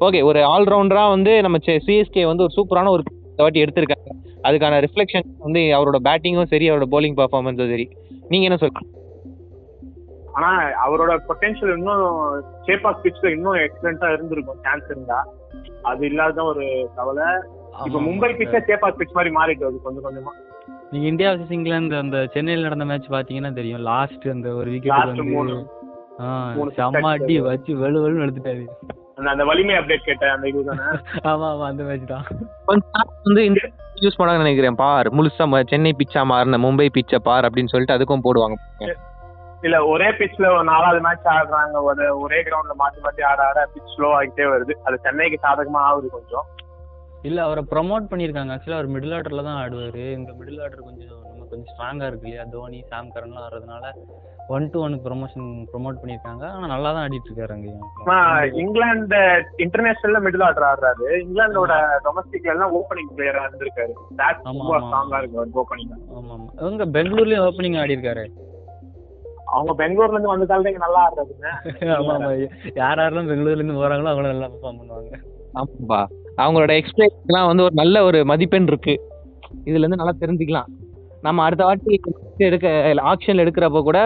ஓகே 0.00 0.24
ஒரு 0.24 0.40
ஆல்ரவுண்டராக 0.40 1.08
வந்து 1.08 1.42
நம்ம 1.42 1.58
சிஎஸ்கே 1.66 2.26
வந்து 2.26 2.42
ஒரு 2.42 2.52
சூப்பரான 2.56 2.88
ஒரு 2.88 3.02
இந்த 3.24 3.42
வாட்டி 3.42 3.62
எடுத்திருக்காங்க. 3.62 4.08
அதுக்கான 4.42 4.84
ரிஃப்ளெக்ஷன் 4.84 5.28
வந்து 5.38 5.60
அவரோட 5.60 5.96
பேட்டிங்கும் 6.08 6.46
சரி 6.46 6.70
அவரோட 6.70 6.86
போலிங் 6.90 7.18
பர்ஃபார்மன்ஸும் 7.20 7.70
சரி. 7.70 7.88
நீங்கள் 8.28 8.50
என்ன 8.50 8.58
சொல்றீங்க? 8.60 8.98
ஆனா 10.32 10.50
அவரோட 10.86 11.18
பொட்டன்ஷியல் 11.28 11.76
இன்னும் 11.76 12.04
ஷேப் 12.66 12.86
ஆஃப் 12.86 13.00
பிச்ல 13.04 13.30
இன்னும் 13.30 13.54
எக்ஸலண்டா 13.54 14.12
இருந்திருக்கும். 14.12 14.58
சான்ஸ் 14.62 14.84
இருந்தா. 14.88 15.28
அது 15.82 16.06
இல்லாத 16.06 16.42
ஒரு 16.42 16.88
கவலை. 16.94 17.26
இப்ப 17.86 18.00
மும்பை. 18.00 18.36
பிச்ச 18.36 18.62
ஷேப் 18.66 18.84
ஆஃப் 18.84 19.00
பிச் 19.00 19.12
மாதிரி 19.12 19.34
மாறிட்டு 19.34 19.66
வருது 19.66 19.82
கொஞ்சம் 19.82 20.04
கொஞ்சமா. 20.04 20.32
நீங்க 20.92 21.06
இந்தியா 21.06 21.28
வர்சஸ் 21.30 21.52
இங்கிலாந்து 21.52 21.96
அந்த 21.96 22.16
சென்னையில் 22.32 22.64
நடந்த 22.64 22.84
மேட்ச் 22.84 23.10
பாத்தீங்கன்னா 23.10 23.52
தெரியும். 23.52 23.82
லாஸ்ட் 23.88 24.24
அந்த 24.28 24.48
ஒரு 24.54 24.68
விக்கெட் 24.70 24.94
Last 24.94 25.20
வந்து 25.34 25.58
ஆ, 26.20 26.30
செம்ம 26.78 27.10
அடி. 27.10 27.34
வச்சு 27.40 27.72
வெளு 27.76 27.98
வெளுன்னு 28.02 28.24
எடுத்துட்டாரு. 28.24 28.64
அந்த 29.30 29.44
வலிமை 29.44 29.74
அப்டேட் 29.76 30.04
கேட்ட 30.04 30.26
அந்த 30.32 30.46
ஆமா 31.30 31.46
ஆமா 31.50 31.64
அந்த 31.64 31.82
மேட்ச் 31.82 32.10
தான். 32.10 32.24
கொஞ்ச 32.66 32.82
நாள் 32.96 33.12
வந்து 33.24 33.42
இந்த 33.44 33.60
யூஸ் 34.00 34.18
பண்ணாங்கன்னு 34.18 34.44
நினைக்கிறேன் 34.44 34.76
பார். 34.76 35.08
முழுசா 35.10 35.62
சென்னை 35.68 35.92
பிச்சா 35.98 36.22
மாறின 36.24 36.58
மும்பை 36.58 36.88
பிச்சை 36.92 37.18
பார் 37.20 37.46
அப்படின்னு 37.48 37.72
சொல்லிட்டு 37.72 37.96
அதுக்கும் 37.96 38.24
போடுவாங்க. 38.24 38.56
இல்ல 39.62 39.78
ஒரே 39.86 40.08
பிச்ல 40.18 40.44
ஒரு 40.54 40.64
நாலாவது 40.64 41.00
மேட்ச் 41.00 41.26
ஆடுறாங்க. 41.30 41.76
ஒரு 41.88 42.04
ஒரே 42.20 42.38
கிரவுண்ட்ல 42.42 42.76
மாத்தி 42.78 43.00
மாத்தி 43.02 43.22
ஆட 43.24 43.40
ஆட 43.46 43.66
பிச் 43.74 43.90
ஸ்லோ 43.94 44.10
ஆகிட்டே 44.18 44.46
வருது. 44.52 44.74
அது 44.84 44.98
சென்னைக்கு 45.02 45.38
சாதகமா 45.42 45.82
ஆகுது 45.88 46.08
கொஞ்சம். 46.10 46.46
இல்ல 47.24 47.38
அவரை 47.46 47.62
ப்ரமோட் 47.70 48.10
பண்ணிருக்காங்க 48.10 48.52
ஆக்சுவலா 48.54 48.78
அவர் 48.78 48.92
மிடில் 48.92 49.14
ஆர்டர்ல 49.16 49.42
தான் 49.46 49.58
ஆடுவாரு. 49.62 50.04
இந்த 50.18 50.30
மிடில் 50.38 50.60
ஆர்டர் 50.64 50.86
கொஞ்சம் 50.86 51.08
நம்ம 51.24 51.46
கொஞ்சம் 51.50 51.70
ஸ்ட்ராங்கா 51.70 52.06
இருக்கு 52.08 52.26
இல்லையா? 52.26 52.44
தோனி 52.52 52.78
சாம் 52.90 53.10
கரன்லாம் 53.14 53.44
ஆடுறதுனால 53.46 53.86
ஒன் 54.48 54.64
டு 54.70 54.78
ஒனுக்கு 54.84 55.04
ப்ரொமோஷன் 55.06 55.48
ப்ரொமோட் 55.70 55.98
பண்ணிருக்காங்க 56.00 56.44
ஆனா 56.52 56.66
நல்லா 56.72 56.90
தான் 56.90 57.04
ஆடிட்டு 57.04 57.28
இருக்காரு 57.30 57.52
அங்கேயும். 57.56 57.84
இங்கிலாந்து 58.62 59.20
இன்டர்நேஷனல்ல 59.64 60.20
மிடில் 60.24 60.46
ஆர்டர் 60.46 60.68
ஆடுறாரு. 60.70 61.06
இங்கிலாந்தோட 61.22 61.74
டொமஸ்டிக்ல 62.06 62.54
எல்லாம் 62.54 62.74
ஓப்பனிங் 62.78 63.12
பிளேயரா 63.14 63.42
இருந்திருக்காரு. 63.46 63.92
ஆமா. 64.50 64.80
ஸ்ட்ராங்கா 64.80 65.20
இருக்கு 65.20 65.38
அவர் 65.40 65.58
ஓப்பனிங் 65.62 65.92
ஆமா 66.12 66.32
ஆமா. 66.34 66.48
இவங்க 66.60 66.86
பெங்களூர்லயும் 66.96 67.46
ஓப்பனிங் 67.48 67.78
ஆடி 67.82 67.96
இருக்காரு 67.96 68.24
அவங்க 69.52 69.72
பெங்களூர்ல 69.78 70.16
இருந்து 70.16 70.32
வந்ததால 70.32 70.70
இங்க 70.70 70.82
நல்லா 70.82 71.00
ஆடுறதுங்க 71.06 71.46
ஆமா 71.96 72.12
ஆமா. 72.16 72.32
யார் 72.78 72.98
யாரெல்லாம் 72.98 73.30
பெங்களூர்ல 73.30 73.58
இருந்து 73.58 73.78
போறாங்களோ 73.78 74.10
அவங்களும் 74.10 74.34
நல்லா 74.34 74.50
பெர்ஃபார்ம் 74.52 74.80
பண்ணுவாங்க. 74.80 75.14
ஆமாப்பா. 75.54 76.00
அவங்களோட 76.40 76.82
எக்ஸ்பீரியன்ஸ்லாம் 76.82 77.46
வந்து 77.46 77.62
ஒரு 77.62 77.74
நல்ல 77.74 78.02
ஒரு 78.02 78.24
மதிப்பெண் 78.24 78.66
இருக்கு. 78.66 79.00
இதுல 79.64 79.78
இருந்து 79.78 79.96
நல்லா 79.96 80.14
தெரிஞ்சுக்கலாம். 80.20 80.78
நம்ம 81.22 81.42
அடுத்த 81.42 81.64
வாட்டி 81.64 82.00
எடுக்க 82.36 82.92
ஆக்ஷன்ல 82.94 83.46
எடுக்கிறப்ப 83.46 83.82
கூட 83.82 83.98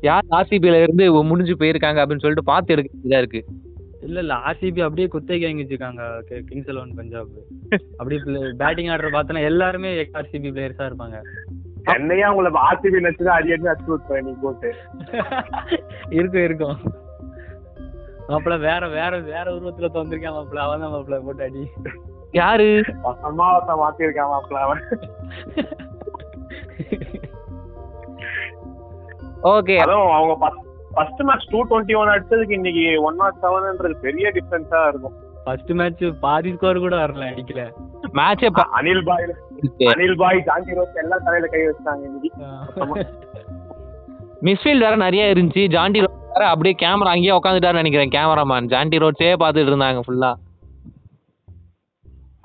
யார் 0.00 0.22
ஆர்சிபில 0.30 0.82
இருந்து 0.82 1.22
முடிஞ்சு 1.24 1.54
போயிருக்காங்க 1.54 2.00
அப்படின்னு 2.02 2.18
சொல்லிட்டு 2.18 2.44
பார்த்து 2.44 2.72
எடுக்க 2.72 2.98
வேண்டியதா 2.98 3.18
இருக்கு. 3.18 3.44
இல்ல 4.02 4.18
இல்ல 4.18 4.34
ஆர்சிபி 4.34 4.80
அப்படியே 4.80 5.06
குத்தகை 5.06 5.44
வாங்கி 5.44 5.64
வச்சிருக்காங்க. 5.64 6.20
Kings 6.40 6.68
Eleven 6.68 6.96
Punjab. 6.96 7.26
அப்படியே 7.96 8.20
பேட்டிங் 8.58 8.86
ஆடுற 8.86 9.08
பார்த்தோன்னா 9.12 9.44
எல்லாருமே 9.44 10.02
ஆர்சிபி 10.02 10.32
பிளேயர்ஸா 10.32 10.92
இருப்பாங்க. 10.92 11.22
சென்னையா 11.84 12.26
உங்களை 12.26 12.52
ஆர்சிபி 12.52 13.04
நச்சுதான் 13.04 13.28
அடி 13.28 13.52
அடி 13.52 13.62
அடிச்சு 13.62 13.94
விட்டுறேன் 13.94 14.20
நீ 14.20 14.30
போட்டு. 14.42 14.74
இருக்கும் 16.10 16.44
இருக்கும். 16.44 16.76
மாப்பிள 18.30 18.54
வேற 18.66 18.82
வேற 18.96 19.12
வேற 19.30 19.46
உருவத்துல 19.56 19.88
தந்திருக்கான் 19.94 20.36
மாப்பிள 20.38 20.60
அவன் 20.66 20.82
தான் 20.84 20.92
மாப்பிள 20.94 21.18
போட்டு 21.26 21.44
அடி 21.48 21.62
யாரு? 22.40 22.68
அம்மாவத்தை 23.28 23.74
மாத்திருக்கான் 23.82 24.32
மாப்பிள்ள 24.32 24.60
அவன். 24.66 24.82
ஓகே. 29.54 29.76
அதுவும் 29.84 30.12
அவங்க 30.18 30.34
first 30.94 31.22
match 31.28 31.48
two 31.52 31.58
twenty 31.70 31.94
one 32.00 32.12
அடிச்சதுக்கு 32.14 32.56
இன்னைக்கு 32.58 32.84
ஒன் 33.08 33.18
நாட் 33.22 33.40
செவன்ன்றது 33.44 33.96
பெரிய 34.06 34.32
டிஃபரன்ஸா 34.36 34.80
இருக்கும். 34.92 35.16
ஃபர்ஸ்ட் 35.44 35.72
மேட்ச் 35.80 36.04
பாதி 36.24 36.50
ஸ்கோர் 36.54 36.84
கூட 36.84 36.94
வரல 37.02 37.28
அடிக்கல. 37.32 37.64
மேட்சே 38.18 38.48
அனில் 38.78 39.04
பாய் 39.08 39.26
அனில் 39.94 40.16
பாய் 40.22 40.44
ஜாங்கி 40.48 40.78
ரோஸ் 40.78 41.00
எல்லாம் 41.04 41.24
தலையில 41.26 41.48
கை 41.54 41.62
வச்சாங்க 41.68 42.04
இன்னைக்கு. 42.08 42.30
மிஸ்ஃபீல்ட் 44.48 44.86
வேற 44.86 44.94
நிறைய 45.06 45.32
இருந்துச்சு. 45.34 45.64
ஜாண்டி 45.76 46.02
ரோட் 46.04 46.18
வேற 46.40 46.52
அப்படியே 46.52 46.74
கேமரா 46.78 47.10
அங்கேயே 47.12 47.38
உட்காந்துட்டாருன்னு 47.38 47.82
நினைக்கிறேன் 47.82 48.08
கேமராமேன் 48.08 48.64
ஜாண்டி 48.64 48.96
ரோட்ஸே 48.96 49.36
பார்த்துட்டு 49.42 49.72
இருந்தாங்க 49.72 50.00
ஃபுல்லா 50.06 50.34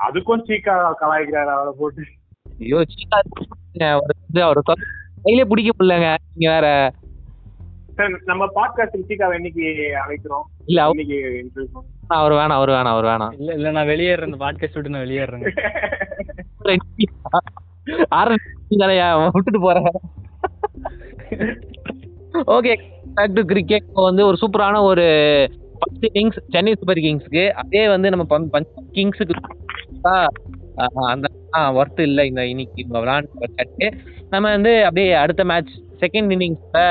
அதுக்கும் 0.03 0.43
சீக்கா 0.47 0.73
கலாய்க்கிறாரு 1.01 1.51
அவரை 1.55 1.73
போட்டு. 1.77 2.03
ஐயோ 2.59 2.77
சீக்கா 2.77 3.19
இது 4.29 4.43
அவர் 4.43 4.61
கையிலே 5.23 5.43
பிடிக்க 5.43 5.71
முடியலங்க. 5.71 6.09
நீங்க 6.33 6.53
வேற. 6.53 6.91
சரி 7.95 8.13
நம்ம 8.25 8.45
பாட்காஸ்ட் 8.55 9.05
சீக்காவை 9.07 9.35
என்னைக்கு 9.37 9.65
அழைக்கிறோம். 10.05 10.45
இல்ல 10.65 10.83
அவர் 10.83 10.95
இன்னைக்கு 10.97 11.17
interview. 11.43 11.81
அவர் 12.07 12.31
வேணாம் 12.31 12.57
அவர் 12.57 12.69
வேணாம் 12.69 12.93
அவர் 12.95 13.05
வேணாம். 13.05 13.33
இல்ல 13.37 13.53
இல்ல 13.53 13.71
நான் 13.71 13.87
வெளியேறேன் 13.87 14.25
இந்த 14.25 14.45
பாட்காஸ்ட் 14.45 14.73
விட்டு 14.73 14.89
நான் 14.89 15.05
வெளியேறேங்க 15.05 15.47
ஆரம்பியா 18.15 19.31
விட்டுட்டு 19.31 19.59
போறேன். 19.59 19.91
ஓகே. 22.57 22.73
பேக் 23.17 23.35
டு 23.37 23.43
கிரிக்கெட் 23.51 23.87
வந்து 24.09 24.23
ஒரு 24.29 24.37
சூப்பரான 24.41 24.81
ஒரு 24.89 25.05
ஃபர்ஸ்ட் 25.79 26.05
கிங்ஸ் 26.15 26.39
சென்னை 26.53 26.73
சூப்பர் 26.79 27.01
கிங்ஸ்க்கு 27.05 27.43
அதே 27.61 27.83
வந்து 27.93 28.11
நம்ம 28.13 28.25
பஞ்சாப் 28.55 28.91
கிங்ஸுக்கு 28.97 29.35
அந்த 31.13 31.27
ஒர்த்து 31.79 32.03
இல்லை 32.09 32.23
இந்த 32.29 32.41
இன்னைக்கு 32.51 32.83
விளாண்டு 32.95 33.89
நம்ம 34.33 34.45
வந்து 34.55 34.71
அப்படியே 34.87 35.11
அடுத்த 35.23 35.43
மேட்ச் 35.51 35.73
செகண்ட் 36.01 36.31
இன்னிங்ஸில் 36.35 36.87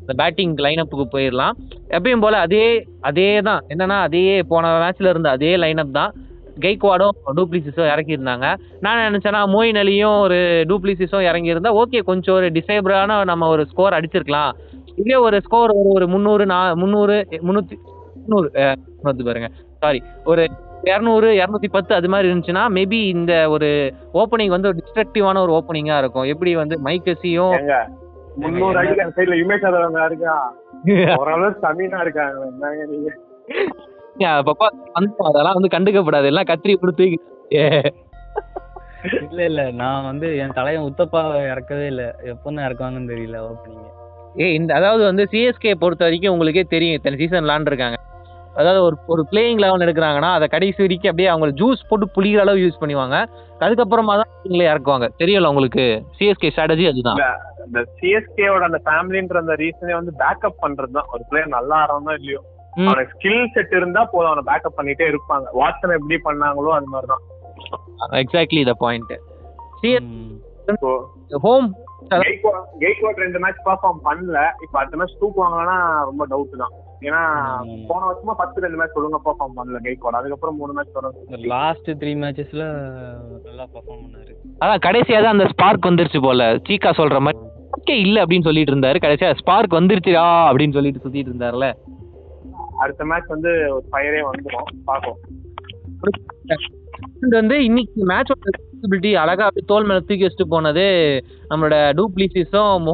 இந்த 0.00 0.12
பேட்டிங் 0.20 0.54
லைனப்புக்கு 0.66 1.06
போயிடலாம் 1.14 1.56
எப்பயும் 1.96 2.22
போல் 2.24 2.38
அதே 2.44 2.64
அதே 3.08 3.28
தான். 3.48 3.62
என்னன்னா 3.72 3.98
அதே 4.06 4.22
போன 4.52 4.70
மேட்ச்சில் 4.84 5.10
இருந்த 5.12 5.30
அதே 5.36 5.52
லைனப் 5.64 5.98
தான். 5.98 6.12
கெய்க்வாடும் 6.64 7.16
டூப்ளிசிஸும் 7.38 7.90
இறக்கியிருந்தாங்க. 7.92 8.46
நான் 8.84 9.02
நினச்சேன்னா 9.06 9.42
மோயின் 9.54 9.80
அலியும் 9.82 10.16
ஒரு 10.24 10.38
டூப்ளிசிஸும் 10.70 11.26
இறங்கியிருந்தா 11.30 11.72
ஓகே 11.82 12.00
கொஞ்சம் 12.10 12.36
ஒரு 12.38 12.48
டிசைபிளான 12.56 13.18
நம்ம 13.32 13.48
ஒரு 13.54 13.64
ஸ்கோர் 13.72 13.96
அடிச்சிருக்கலாம். 13.98 14.52
இதே 15.02 15.16
ஒரு 15.26 15.36
ஸ்கோர் 15.46 15.72
ஒரு 15.80 15.90
ஒரு 15.96 16.06
முந்நூறு 16.14 16.44
நா 16.52 16.58
முந்நூறு 16.82 17.16
முந்நூற்றி 17.46 17.76
முந்நூறு 18.22 18.48
முந்நூறு 18.96 19.28
பாருங்க. 19.28 19.48
சாரி 19.82 20.00
ஒரு 20.30 20.42
இரநூறு 20.88 21.28
இரநூத்தி 21.40 21.68
பத்து 21.76 21.92
அது 21.98 22.08
மாதிரி 22.12 22.28
இருந்துச்சுன்னா 22.28 22.64
மேபி 22.76 23.00
இந்த 23.14 23.32
ஒரு 23.54 23.68
ஓப்பனிங் 24.22 24.54
வந்து 24.54 24.70
ஒரு 24.70 24.78
டிஸ்ட்ரக்டிவான 24.80 25.40
ஒரு 25.46 25.52
ஓப்பனிங்காக 25.58 26.02
இருக்கும். 26.02 26.28
எப்படி 26.32 26.50
வந்து 26.62 26.76
மைக்கசியும் 26.86 27.54
ஏங்க 27.58 27.76
முன்னூறு 28.42 28.78
அடிக்கு 28.80 29.04
அந்த 29.04 29.14
சைடுல 29.18 29.38
இமேஜ் 29.42 29.68
அதவங்க 29.70 30.04
இருக்கா? 30.10 30.34
ஓரளவு 31.20 31.54
ஸ்டமினா 31.56 32.00
இருக்காங்க. 32.06 32.44
என்னங்க 32.50 32.84
நீங்க? 32.92 33.10
பாப்பா 34.48 34.66
அந்த 34.98 35.28
அதெல்லாம் 35.30 35.56
வந்து 35.58 35.74
கண்டுக்கப்படாது. 35.74 36.30
எல்லாம் 36.32 36.50
கத்திரி 36.50 36.74
கொடுத்து 36.82 37.06
இல்ல 39.30 39.40
இல்ல. 39.50 39.62
நான் 39.80 40.06
வந்து 40.10 40.28
என் 40.42 40.56
தலையன் 40.56 40.86
உத்தப்பா 40.88 41.20
இறக்கவே 41.52 41.84
இல்ல. 41.92 42.04
எப்போ 42.32 42.46
தான் 42.50 42.66
இறக்குவாங்கன்னு 42.68 43.12
தெரியல 43.12 43.40
ஓப்பனிங் 43.50 43.84
ஏ 44.40 44.54
இந்த 44.54 44.74
அதாவது 44.74 45.04
வந்து 45.04 45.24
சிஎஸ்கே 45.32 45.74
பொறுத்த 45.74 46.04
வரைக்கும் 46.04 46.32
உங்களுக்கே 46.32 46.64
தெரியும் 46.74 46.96
இத்தனை 46.96 47.18
சீசன் 47.18 47.44
விளாண்டுருக்காங்க. 47.44 47.98
அதாவது 48.54 48.82
ஒரு 48.82 48.96
ஒரு 49.06 49.22
பிளேயிங் 49.30 49.60
லெவல் 49.64 49.84
எடுக்கிறாங்கன்னா 49.86 50.30
அதை 50.34 50.46
கடைசி 50.48 50.78
வரைக்கும் 50.82 51.10
அப்படியே 51.10 51.28
அவங்க 51.28 51.48
ஜூஸ் 51.60 51.86
போட்டு 51.88 52.06
புளிகிற 52.16 52.38
அளவு 52.38 52.58
யூஸ் 52.58 52.80
பண்ணுவாங்க. 52.80 53.16
அதுக்கப்புறமா 53.64 54.14
தான் 54.20 54.30
இவங்களே 54.44 54.68
இறக்குவாங்க. 54.72 55.08
தெரியல 55.18 55.46
உங்களுக்கு? 55.46 55.84
சிஎஸ்கே 56.18 56.50
ஸ்ட்ராட்டஜி 56.54 56.86
அதுதான். 56.90 57.20
இந்த 57.66 57.80
சிஎஸ்கேவோட 58.00 58.64
அந்த 58.68 58.80
ஃபேமிலின்ற 58.84 59.36
அந்த 59.36 59.54
ரீசனே 59.62 59.94
வந்து 60.00 60.12
பேக்கப் 60.22 60.60
பண்றது 60.62 60.94
தான் 60.98 61.10
ஒரு 61.12 61.22
பிளேயர் 61.30 61.54
நல்லா 61.56 61.76
ஆடுறோம் 61.82 62.14
இல்லையோ. 62.18 62.40
அவனுக்கு 62.86 63.14
ஸ்கில் 63.14 63.52
செட் 63.54 63.74
இருந்தா 63.80 64.04
போதும் 64.04 64.30
அவனை 64.30 64.44
பேக்கப் 64.50 64.78
பண்ணிட்டே 64.78 65.06
இருப்பாங்க. 65.12 65.46
வாட்சன் 65.60 65.96
எப்படி 65.98 66.18
பண்ணாங்களோ 66.28 66.72
அது 66.78 66.88
மாதிரிதான். 66.94 67.24
Exactly 68.22 68.62
the 68.70 68.74
point 68.84 69.14
CS 69.82 71.38
home 71.46 71.68
Gaikwad 72.06 73.16
ரெண்டு 73.16 73.38
மேட்ச் 73.38 73.56
பர்ஃபார்ம் 73.64 74.00
பண்ணல. 74.04 74.50
இப்ப 74.62 74.78
அடுத்த 74.78 74.96
மேட்ச் 74.96 75.16
தூக்குவாங்கன்னா 75.20 76.04
ரொம்ப 76.04 76.26
டவுட் 76.26 76.56
தான். 76.56 76.72
ஏன்னா. 77.00 77.22
போன 77.88 78.06
வருஷமா 78.06 78.32
ஃபர்ஸ்ட் 78.36 78.56
ரெண்டு 78.56 78.76
மேட்ச் 78.76 78.96
ஒழுங்கா 78.96 79.18
பர்ஃபார்ம் 79.24 79.56
பண்ணல 79.56 79.76
கெய்க்வாட் 79.82 80.18
அதுக்கப்புறம் 80.20 80.56
மூணு 80.56 80.72
மேட்ச் 80.72 80.92
தொடர்ந்து 80.92 81.36
லாஸ்ட் 81.36 81.90
த்ரீ 81.90 82.12
மேட்சஸ்ல 82.14 82.64
நல்லா 83.44 83.64
பெர்ஃபார்ம் 83.64 84.02
பண்ணாரு. 84.04 84.34
அதான் 84.64 84.82
கடைசியா 84.86 85.22
தான் 85.22 85.38
அந்த 85.38 85.48
ஸ்பார்க் 85.48 85.86
வந்துருச்சு 85.86 86.22
போல. 86.22 86.54
சீக்கா 86.54 86.90
சொல்ற 86.96 87.18
மாதிரி 87.18 87.38
ஓகே 87.80 87.90
இல்ல 87.90 88.24
அப்படின்னு 88.24 88.42
சொல்லிட்டு 88.42 88.74
இருந்தாரு. 88.74 88.96
கடைசியா 89.00 89.34
ஸ்பார்க் 89.34 89.72
வந்துருச்சுடா 89.72 90.26
அப்படின்னு 90.50 90.72
சொல்லிட்டு 90.72 91.08
சுத்திட்டு 91.08 91.32
இருந்தாருல. 91.32 91.72
அடுத்த 92.78 93.04
மேட்ச் 93.04 93.26
வந்து 93.26 93.48
ஒரு 93.48 93.84
ஃபயரே 93.92 94.30
வந்துடும் 94.30 94.78
பார்ப்போம். 94.84 95.16
வந்து 97.30 97.64
இன்னைக்கு 97.64 98.06
மேட்சோட 98.06 98.67
ரெஸ்பான்சிபிலிட்டி 98.78 99.10
அழகா 99.22 99.44
அப்படியே 99.46 99.66
தோல் 99.70 99.86
மேல 99.88 100.00
தூக்கி 100.00 100.24
வச்சுட்டு 100.24 100.52
போனது 100.52 100.84
நம்மளோட 101.50 101.76
டூப்ளிசிஸும் 101.98 102.86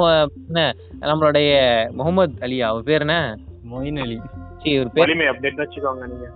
என்ன 0.43 0.61
நம்மளுடைய 1.03 1.51
முகமது 1.99 2.43
அலியா 2.45 2.67
அவர் 2.71 2.87
பேர் 2.89 3.05
என்ன? 3.07 3.17
மொயின் 3.71 3.99
அலி. 4.05 4.17
சீ, 4.61 4.71
ஒரு 4.81 4.91
பேர் 4.91 5.05
வலிமை 5.05 5.27
அப்டேட் 5.31 5.61
வச்சுக்கோங்க 5.63 6.05
நீங்க. 6.11 6.27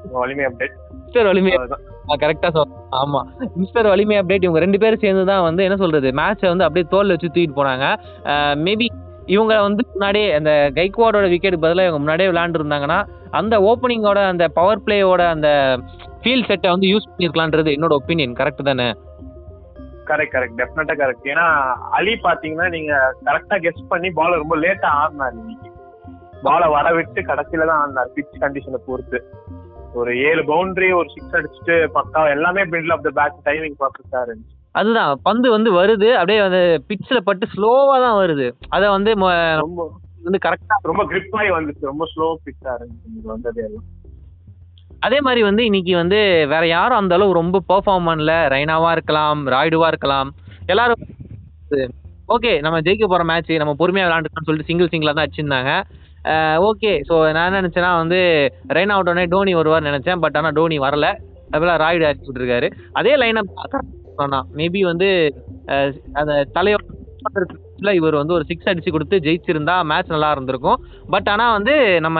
உங்க 0.00 0.16
வலிமை 0.22 0.44
அப்டேட் 0.48 0.74
மிஸ்டர் 1.00 1.28
வலிமை 1.30 1.52
அதுதான் 1.56 1.84
கரெக்டா 2.22 2.48
சொல் 2.56 2.72
ஆமா. 3.00 3.20
மிஸ்டர் 3.60 3.88
வலிமை 3.92 4.16
அப்டேட் 4.20 4.46
இவங்க 4.46 4.60
ரெண்டு 4.64 4.80
பேரும் 4.82 5.02
சேர்ந்து 5.04 5.24
தான் 5.30 5.44
வந்து 5.46 5.62
என்ன 5.66 5.76
சொல்றது 5.82 6.08
மேட்சை 6.20 6.48
வந்து 6.52 6.66
அப்படியே 6.66 6.86
தோல்ல 6.92 7.14
வச்சு 7.14 7.28
தூக்கிட்டு 7.28 7.58
போனாங்க. 7.60 7.86
மேபி 8.64 8.88
இவங்க 9.28 9.54
வந்து 9.62 9.82
முன்னாடியே 9.90 10.28
அந்த 10.36 10.50
கைக்வாடோட 10.76 11.26
விக்கெட் 11.32 11.62
பதிலாக 11.62 11.86
இவங்க 11.86 12.02
முன்னாடியே 12.02 12.30
விளையாண்டு 12.30 12.60
இருந்தாங்கன்னா 12.60 12.98
அந்த 13.32 13.54
ஓப்பனிங்கோட 13.66 14.20
அந்த 14.30 14.44
பவர் 14.56 14.84
பிளேயோட 14.84 15.22
அந்த 15.34 15.48
ஃபீல் 16.28 16.48
செட்டை 16.48 16.70
வந்து 16.72 16.88
யூஸ் 16.92 17.06
பண்ணிருக்கலான்றது 17.10 17.70
என்னோட 17.74 17.92
ஒப்பீனியன் 17.98 18.32
கரெக்ட் 18.38 18.66
தானே? 18.68 18.86
கரெக்ட் 20.08 20.32
கரெக்ட் 20.34 20.58
டெஃபினட்டா 20.60 20.94
கரெக்ட் 21.00 21.28
ஏன்னா 21.32 21.44
அலி 21.98 22.14
பாத்தீங்கன்னா 22.24 22.66
நீங்க 22.74 22.92
கரெக்டா 23.28 23.56
கெஸ் 23.64 23.80
பண்ணி 23.92 24.08
பால் 24.18 24.40
ரொம்ப 24.42 24.56
லேட்டா 24.64 24.88
ஆடினாரு 25.00 25.36
இன்னைக்கு. 25.42 25.70
பாலை 26.44 26.66
வர 26.74 26.92
விட்டு 26.96 27.20
கடைசியில 27.30 27.68
தான் 27.70 27.82
அந்த 27.86 28.00
பிச் 28.16 28.36
கண்டிஷனை 28.42 28.80
பொறுத்து. 28.88 29.18
ஒரு 30.00 30.12
ஏழு 30.30 30.42
பவுண்டரி 30.50 30.88
ஒரு 30.98 31.08
சிக்ஸ் 31.14 31.36
அடிச்சுட்டு 31.38 31.76
பக்கா 31.96 32.22
எல்லாமே 32.34 32.64
build 32.72 32.94
of 32.96 33.06
the 33.06 33.12
bat 33.20 33.38
timing 33.48 33.78
பர்ஃபெக்டா 33.82 34.20
இருந்துச்சு. 34.26 34.54
அதுதான் 34.74 35.12
பந்து 35.28 35.48
வந்து 35.56 35.72
வருது 35.80 36.10
அப்படியே 36.20 36.40
வந்து 36.46 36.62
பிச்சில் 36.90 37.26
பட்டு 37.28 37.46
ஸ்லோவா 37.54 37.96
தான் 38.06 38.18
வருது. 38.22 38.48
அதை 38.76 38.88
வந்து 38.96 39.12
ரொம்ப 39.64 39.88
வந்து 40.26 40.40
கரெக்டா 40.48 40.76
ரொம்ப 40.90 41.04
grip 41.12 41.30
ஆகி 41.40 41.52
வந்துச்சு 41.58 41.90
ரொம்ப 41.92 42.06
ஸ்லோ 42.14 42.28
பிச்சா 42.46 42.70
இருந்துச்சு 42.78 43.30
வந்தது 43.34 43.62
எல்லாம். 43.68 43.86
அதே 45.02 45.18
மாதிரி 45.26 45.40
வந்து 45.48 45.62
இன்னைக்கு 45.68 45.92
வந்து 46.02 46.18
வேற 46.52 46.64
யாரும் 46.76 47.00
அந்த 47.00 47.14
அளவு 47.18 47.38
ரொம்ப 47.40 47.56
பெர்ஃபார்ம் 47.70 48.08
பண்ணல. 48.10 48.32
ரெய்னாவா 48.54 48.90
இருக்கலாம் 48.96 49.40
ராய்டுவா 49.54 49.88
இருக்கலாம். 49.92 50.30
எல்லாரும் 50.72 51.02
ஓகே 52.34 52.52
நம்ம 52.64 52.76
ஜெயிக்க 52.86 53.04
போற 53.10 53.22
மேட்ச் 53.30 53.52
நம்ம 53.62 53.74
பொறுமையா 53.80 54.06
விளையாண்டுக்கலாம்னு 54.06 54.48
சொல்லிட்டு 54.48 54.70
சிங்கிள் 54.70 54.90
சிங்கிளா 54.92 55.14
தான் 55.14 55.26
அடிச்சிருந்தாங்க 55.26 55.72
ஓகே 56.68 56.90
ஸோ 57.08 57.14
நான் 57.34 57.46
என்ன 57.48 57.60
நினச்சேன்னா 57.62 57.90
வந்து 58.02 58.18
ரெய்னா 58.76 58.94
அவுட் 58.96 59.10
உடனே 59.12 59.24
டோனி 59.34 59.52
வருவார்னு 59.60 59.90
நினச்சேன் 59.90 60.22
பட் 60.24 60.36
ஆனால் 60.40 60.56
டோனி 60.58 60.78
வரல. 60.86 61.08
அதுபோல் 61.52 61.80
ராய்டு 61.84 62.06
அடிச்சு 62.08 62.28
விட்டுருக்காரு. 62.28 62.68
அதே 63.00 63.12
லைனப் 63.22 63.52
மேபி 64.60 64.80
வந்து 64.90 65.08
அந்த 66.20 66.32
தலையோட 66.56 67.92
இவர் 67.98 68.20
வந்து 68.20 68.34
ஒரு 68.36 68.44
சிக்ஸ் 68.50 68.68
அடிச்சு 68.70 68.90
கொடுத்து 68.94 69.16
ஜெயிச்சிருந்தா 69.26 69.76
மேட்ச் 69.90 70.14
நல்லா 70.14 70.30
இருந்திருக்கும். 70.34 70.78
பட் 71.14 71.28
ஆனால் 71.34 71.54
வந்து 71.56 71.74
நம்ம 72.06 72.18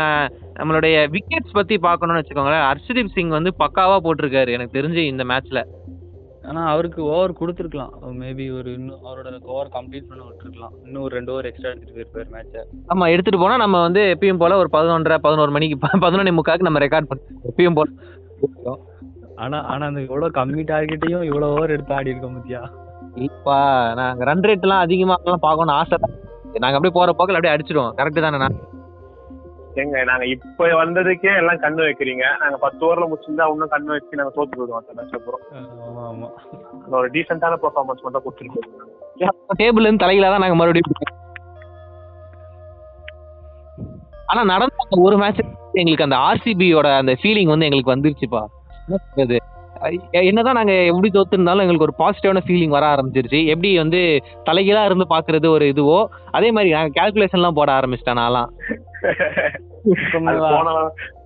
நம்மளுடைய 0.58 0.96
விக்கெட்ஸ் 1.14 1.56
பத்தி 1.58 1.74
பார்க்கணும்னு 1.86 2.20
வச்சுக்கோங்களேன். 2.20 2.64
ஹர்ஷதீப் 2.70 3.14
சிங் 3.16 3.34
வந்து 3.36 3.50
பக்காவா 3.62 3.96
போட்டிருக்காரு. 4.06 4.50
எனக்கு 4.56 4.76
தெரிஞ்சு 4.78 5.02
இந்த 5.12 5.24
மேட்ச்ல 5.32 5.60
ஆனா 6.48 6.60
அவருக்கு 6.72 7.00
ஓவர் 7.12 7.32
கொடுத்துருக்கலாம். 7.38 7.92
மேபி 8.20 8.44
ஒரு 8.58 8.68
இன்னும் 8.76 9.02
அவரோட 9.08 9.30
ஓவர் 9.54 9.70
கம்ப்ளீட் 9.74 10.06
பண்ண 10.10 10.20
விட்டுருக்கலாம். 10.28 10.74
இன்னும் 10.84 11.02
ஒரு 11.06 11.12
ரெண்டு 11.16 11.32
ஓவர் 11.32 11.48
எக்ஸ்ட்ரா 11.48 11.70
எடுத்துட்டு 11.70 11.96
போயிருப்பாரு 11.96 12.30
மேட்சை 12.36 12.62
நம்ம 12.90 13.08
எடுத்துட்டு 13.14 13.40
போனா 13.42 13.56
நம்ம 13.64 13.80
வந்து 13.86 14.02
எப்பயும் 14.14 14.40
போல 14.42 14.56
ஒரு 14.62 14.70
பதினொன்றரை 14.76 15.18
பதினோரு 15.26 15.50
மணிக்கு 15.56 15.76
பதினொன்னே 16.04 16.32
முக்காக்கு 16.38 16.68
நம்ம 16.68 16.82
ரெக்கார்ட் 16.84 17.10
பண்ணுவோம் 17.10 17.44
எப்பயும் 17.50 17.78
போல. 17.78 17.88
ஆனா 19.44 19.58
ஆனா 19.72 19.84
அந்த 19.90 20.00
இவ்வளவு 20.06 20.36
கம்மி 20.38 20.62
டார்கெட்டையும் 20.70 21.26
இவ்வளவு 21.30 21.52
ஓவர் 21.56 21.74
எடுத்து 21.74 21.94
ஆடி 21.98 22.12
இருக்கோம் 22.12 22.38
பத்தியா? 22.38 22.62
இப்பா 23.26 23.58
நாங்க 24.00 24.24
ரன் 24.30 24.46
ரேட் 24.48 24.66
எல்லாம் 24.66 24.84
அதிகமாக 24.86 25.36
பார்க்கணும்னு 25.46 25.78
ஆசை. 25.80 25.98
நாங்க 26.64 26.76
அப்படியே 26.78 26.96
போற 26.98 27.12
போக்கில் 27.12 27.38
அப்படியே 27.38 27.54
அடிச்சிடுவோம். 27.54 27.94
கரெக்ட் 28.00 28.24
தானே 28.26 28.50
ஏங்க 29.78 29.98
நாங்க 30.04 30.24
இப்ப 30.32 30.68
வந்ததுக்கே 30.78 31.32
எல்லாம் 31.40 31.60
கண்ணு 31.62 31.80
வைக்கிறீங்க. 31.84 32.24
நாங்க 32.40 32.56
பத்து 32.62 32.80
ஓவர்ல 32.86 33.08
முடிச்சிருந்தா 33.08 33.46
இன்னும் 33.52 33.72
கண்ணு 33.74 33.94
வச்சு 33.94 34.18
நாங்க 34.20 34.32
தோத்து 34.36 34.56
போயிடுவோம் 34.56 34.80
அந்த 34.82 34.94
மேட்ச் 34.98 35.16
அப்புறம் 35.18 35.42
ஆமா 35.84 36.04
ஆமா. 36.08 36.28
அந்த 36.76 36.94
ஒரு 37.00 37.08
டீசென்டான 37.14 37.58
பெர்ஃபார்மன்ஸ் 37.62 38.04
மட்டும் 38.06 38.26
போயிருவோம் 38.28 39.60
டேபிள் 39.60 39.86
இருந்து 39.86 40.04
தலையில 40.04 40.30
தான் 40.32 40.44
நாங்க 40.44 40.58
மறுபடியும் 40.58 41.14
ஆனா 44.28 44.42
நடந்த 44.50 44.74
ஒரு 45.04 45.16
மேட்ச் 45.20 45.42
எங்களுக்கு 45.74 46.06
அந்த 46.06 46.16
ஆர்சிபியோட 46.24 46.88
அந்த 47.00 47.12
ஃபீலிங் 47.20 47.52
வந்து 47.52 47.66
எங்களுக்கு 47.66 47.92
வந்துருச்சுப்பா. 47.92 48.42
என்ன 48.80 48.98
சொல்றது? 49.04 49.36
என்னதான் 50.28 50.58
நாங்க 50.58 50.74
எப்படி 50.90 51.08
தோத்துருந்தாலும் 51.14 51.64
எங்களுக்கு 51.64 51.86
ஒரு 51.88 51.94
பாசிட்டிவான 52.02 52.42
ஃபீலிங் 52.46 52.74
வர 52.76 52.84
ஆரம்பிச்சிருச்சு. 52.94 53.40
எப்படி 53.54 53.70
வந்து 53.82 54.00
தலைகீழா 54.48 54.82
இருந்து 54.84 55.06
பாக்குறது 55.14 55.48
ஒரு 55.56 55.66
இதுவோ 55.72 55.98
அதே 56.38 56.50
மாதிரி 56.56 56.72
நாங்க 56.76 56.92
கால்குலேஷன்லாம் 57.00 57.58
போட 57.60 57.72
ஆரம்பிச்சிட்டேன் 57.78 58.20
நான்லாம். 58.22 58.50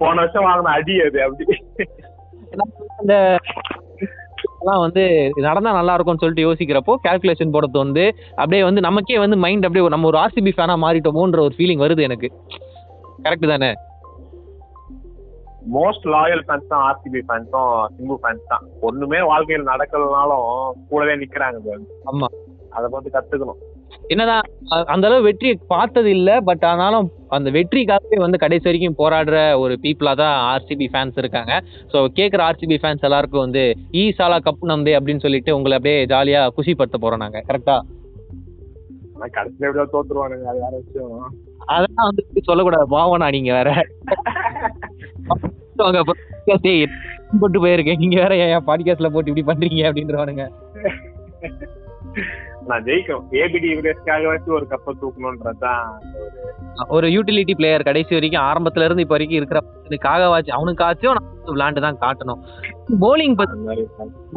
போன 0.00 0.14
வருஷம் 0.22 0.46
வாங்கின 0.48 0.74
அடி 0.78 0.96
அது 1.06 1.20
அப்படி. 1.26 1.44
அந்த 3.00 3.14
எல்லாம் 4.62 4.82
வந்து 4.84 5.02
நடந்தா 5.46 5.70
நல்லா 5.78 5.94
இருக்கும்னு 5.94 6.22
சொல்லிட்டு 6.22 6.46
யோசிக்கிறப்போ 6.46 6.94
கால்குலேஷன் 7.06 7.54
போட 7.54 7.66
தோணுது 7.76 8.04
அப்படியே 8.36 8.62
வந்து 8.68 8.80
நமக்கே 8.88 9.18
வந்து 9.22 9.36
மைண்ட் 9.44 9.66
அப்படியே 9.68 9.88
நம்ம 9.94 10.06
ஒரு 10.06 10.18
ஆர்சிபி 10.18 10.52
ஃபேனா 10.56 10.76
மாறிட்டோமோன்ற 10.84 11.40
ஒரு 11.46 11.54
ஃபீலிங் 11.58 11.82
வருது 11.84 12.02
எனக்கு. 12.08 12.30
கரெக்ட் 13.24 13.52
தானே? 13.52 13.70
மோஸ்ட் 15.76 16.06
லாயல் 16.14 16.44
ஃபேன்ஸ் 16.46 16.70
தான் 16.72 16.84
ஆர்சிபி 16.88 17.20
ஃபேன்ஸும் 17.26 17.74
சிம்பு 17.96 18.16
ஃபேன்ஸ் 18.22 18.48
தான். 18.52 18.64
ஒண்ணுமே 18.88 19.20
வாழ்க்கையில் 19.32 19.70
நடக்கலனாலும் 19.72 20.48
கூடவே 20.90 21.14
நிக்கிறாங்க. 21.22 21.76
ஆமா. 22.12 22.28
அதை 22.76 22.86
பார்த்து 22.92 23.14
கத்துக்கணும். 23.16 23.60
என்னதான் 24.12 24.46
அந்த 24.92 25.04
அளவு 25.08 25.26
வெற்றி 25.26 25.50
பார்த்தது 25.72 26.08
இல்ல 26.18 26.30
பட் 26.48 26.64
ஆனாலும் 26.70 27.08
அந்த 27.36 27.48
வெற்றிக்காகவே 27.56 28.18
வந்து 28.24 28.42
கடைசி 28.44 28.66
வரைக்கும் 28.68 28.98
போராடுற 29.00 29.36
ஒரு 29.62 29.74
பீப்புளா 29.84 30.12
தான் 30.22 30.36
ஆர்சிபி 30.52 30.86
ஃபேன்ஸ் 30.92 31.20
இருக்காங்க. 31.22 31.52
ஸோ 31.92 31.98
கேட்குற 32.18 32.42
ஆர்சிபி 32.48 32.78
ஃபேன்ஸ் 32.82 33.06
எல்லாருக்கும் 33.08 33.44
வந்து 33.46 33.64
ஈ 34.00 34.04
சாலா 34.18 34.38
கப் 34.46 34.64
நம்பே 34.72 34.94
அப்படின்னு 34.98 35.24
சொல்லிட்டு 35.26 35.56
உங்களை 35.58 35.76
அப்படியே 35.78 35.98
ஜாலியா 36.14 36.42
குஷிப்படுத்த 36.58 36.98
போறோம் 37.04 37.24
நாங்க. 37.24 37.40
கரெக்டா 37.50 37.76
கடைசியில 39.34 39.66
எப்படியோ 39.68 39.86
தோத்துருவானுங்க 39.92 40.46
அது 40.52 40.60
வேற 40.64 40.74
விஷயம். 40.84 41.34
அதெல்லாம் 41.66 42.04
வந்து 42.04 42.24
இப்படி 42.28 42.40
சொல்லக்கூடாது. 42.42 42.86
பாவனா 42.88 43.30
நீங்க 43.30 43.52
வேற. 43.52 43.86
அவங்க 45.76 46.12
போட்டு 47.40 47.66
போயிருக்கேன். 47.66 47.96
நீங்க 47.96 48.20
வேற 48.20 48.36
ஏன் 48.36 48.64
பாட்காஸ்ட்ல 48.66 49.10
போட்டு 49.10 49.32
இப்படி 49.34 49.66
பண்றீங்க 49.66 49.78
அப்படின்றவானுங்க. 49.78 50.50
நான் 52.70 52.84
ஜெயிக்கணும் 52.86 53.28
ஏபிடி 53.40 53.68
விரேஸ்க்காக 53.78 54.26
வச்சு 54.32 54.50
ஒரு 54.58 54.66
கப்பை 54.72 54.92
தூக்கணும்ன்றதுதான் 55.00 55.86
ஒரு 56.96 57.06
யூட்டிலிட்டி 57.14 57.54
பிளேயர் 57.58 57.88
கடைசி 57.88 58.12
வரைக்கும் 58.16 58.44
ஆரம்பத்துல 58.48 58.86
இருந்து 58.86 59.04
இப்ப 59.04 59.14
வரைக்கும் 59.16 59.40
இருக்கிற 59.40 59.60
வாச்சு 60.32 60.52
அவனுக்காச்சும் 60.58 61.16
நம்ம 61.16 61.30
விளையாண்டு 61.54 61.84
தான் 61.84 61.98
காட்டணும். 62.02 62.42
போலிங் 63.02 63.36
பத்தி 63.40 63.56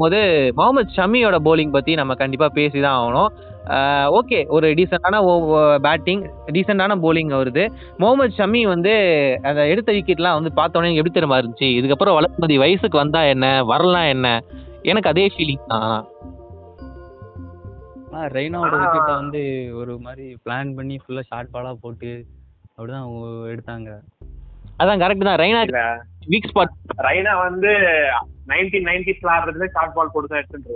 போது 0.02 0.20
முகமது 0.58 0.96
ஷமியோட 0.98 1.38
போலிங் 1.48 1.76
பத்தி 1.76 1.92
நம்ம 2.00 2.16
கண்டிப்பா 2.22 2.48
பேசி 2.58 2.80
தான் 2.86 2.98
ஆகணும் 3.02 3.32
ஓகே 4.18 4.40
ஒரு 4.56 4.68
டீசெண்டான 4.80 5.20
பேட்டிங் 5.86 6.24
டீசெண்டான 6.56 6.98
போலிங் 7.06 7.32
வருது. 7.40 7.64
முகமது 8.02 8.38
ஷமி 8.40 8.62
வந்து 8.74 8.94
அந்த 9.50 9.62
எடுத்த 9.74 9.92
விக்கெட்லாம் 9.98 10.38
வந்து 10.40 10.52
பார்த்தோன்னே 10.60 10.98
எப்படி 11.00 11.14
தெரியுமா 11.16 11.40
இருந்துச்சு? 11.42 11.70
இதுக்கப்புறம் 11.80 12.18
வளர்மதி 12.20 12.58
வயசுக்கு 12.64 13.04
வந்தா 13.04 13.24
என்ன? 13.34 13.48
வரலாம் 13.72 14.12
என்ன? 14.16 14.28
எனக்கு 14.92 15.12
அதே 15.14 15.26
ஃபீலிங் 15.34 15.66
தான். 15.72 15.96
ஆனா 18.16 18.26
ரெய்னாவோட 18.36 18.76
விக்கெட்டை 18.82 19.14
வந்து 19.22 19.40
ஒரு 19.80 19.94
மாதிரி 20.04 20.26
பிளான் 20.44 20.70
பண்ணி 20.78 20.96
ஃபுல்லா 21.00 21.24
ஷார்ட் 21.30 21.50
பாலா 21.54 21.72
போட்டு 21.82 22.12
அப்படிதான் 22.76 23.08
எடுத்தாங்க. 23.54 23.90
அதான் 24.80 25.02
கரெக்ட் 25.02 25.26
தான். 25.28 25.40
ரெய்னா 25.42 25.62
வீக் 26.32 26.48
ஸ்பாட் 26.52 26.76
ரைனா 27.08 27.34
வந்து 27.40 27.72
நைன்டீன் 28.52 28.88
நைன்டிஸ்ல 28.90 29.34
ஆடுறதுல 29.36 29.68
ஷார்ட் 29.76 29.96
பால் 29.98 30.14
போட்டு 30.14 30.32
தான் 30.32 30.42
எடுத்துட்டு 30.42 30.72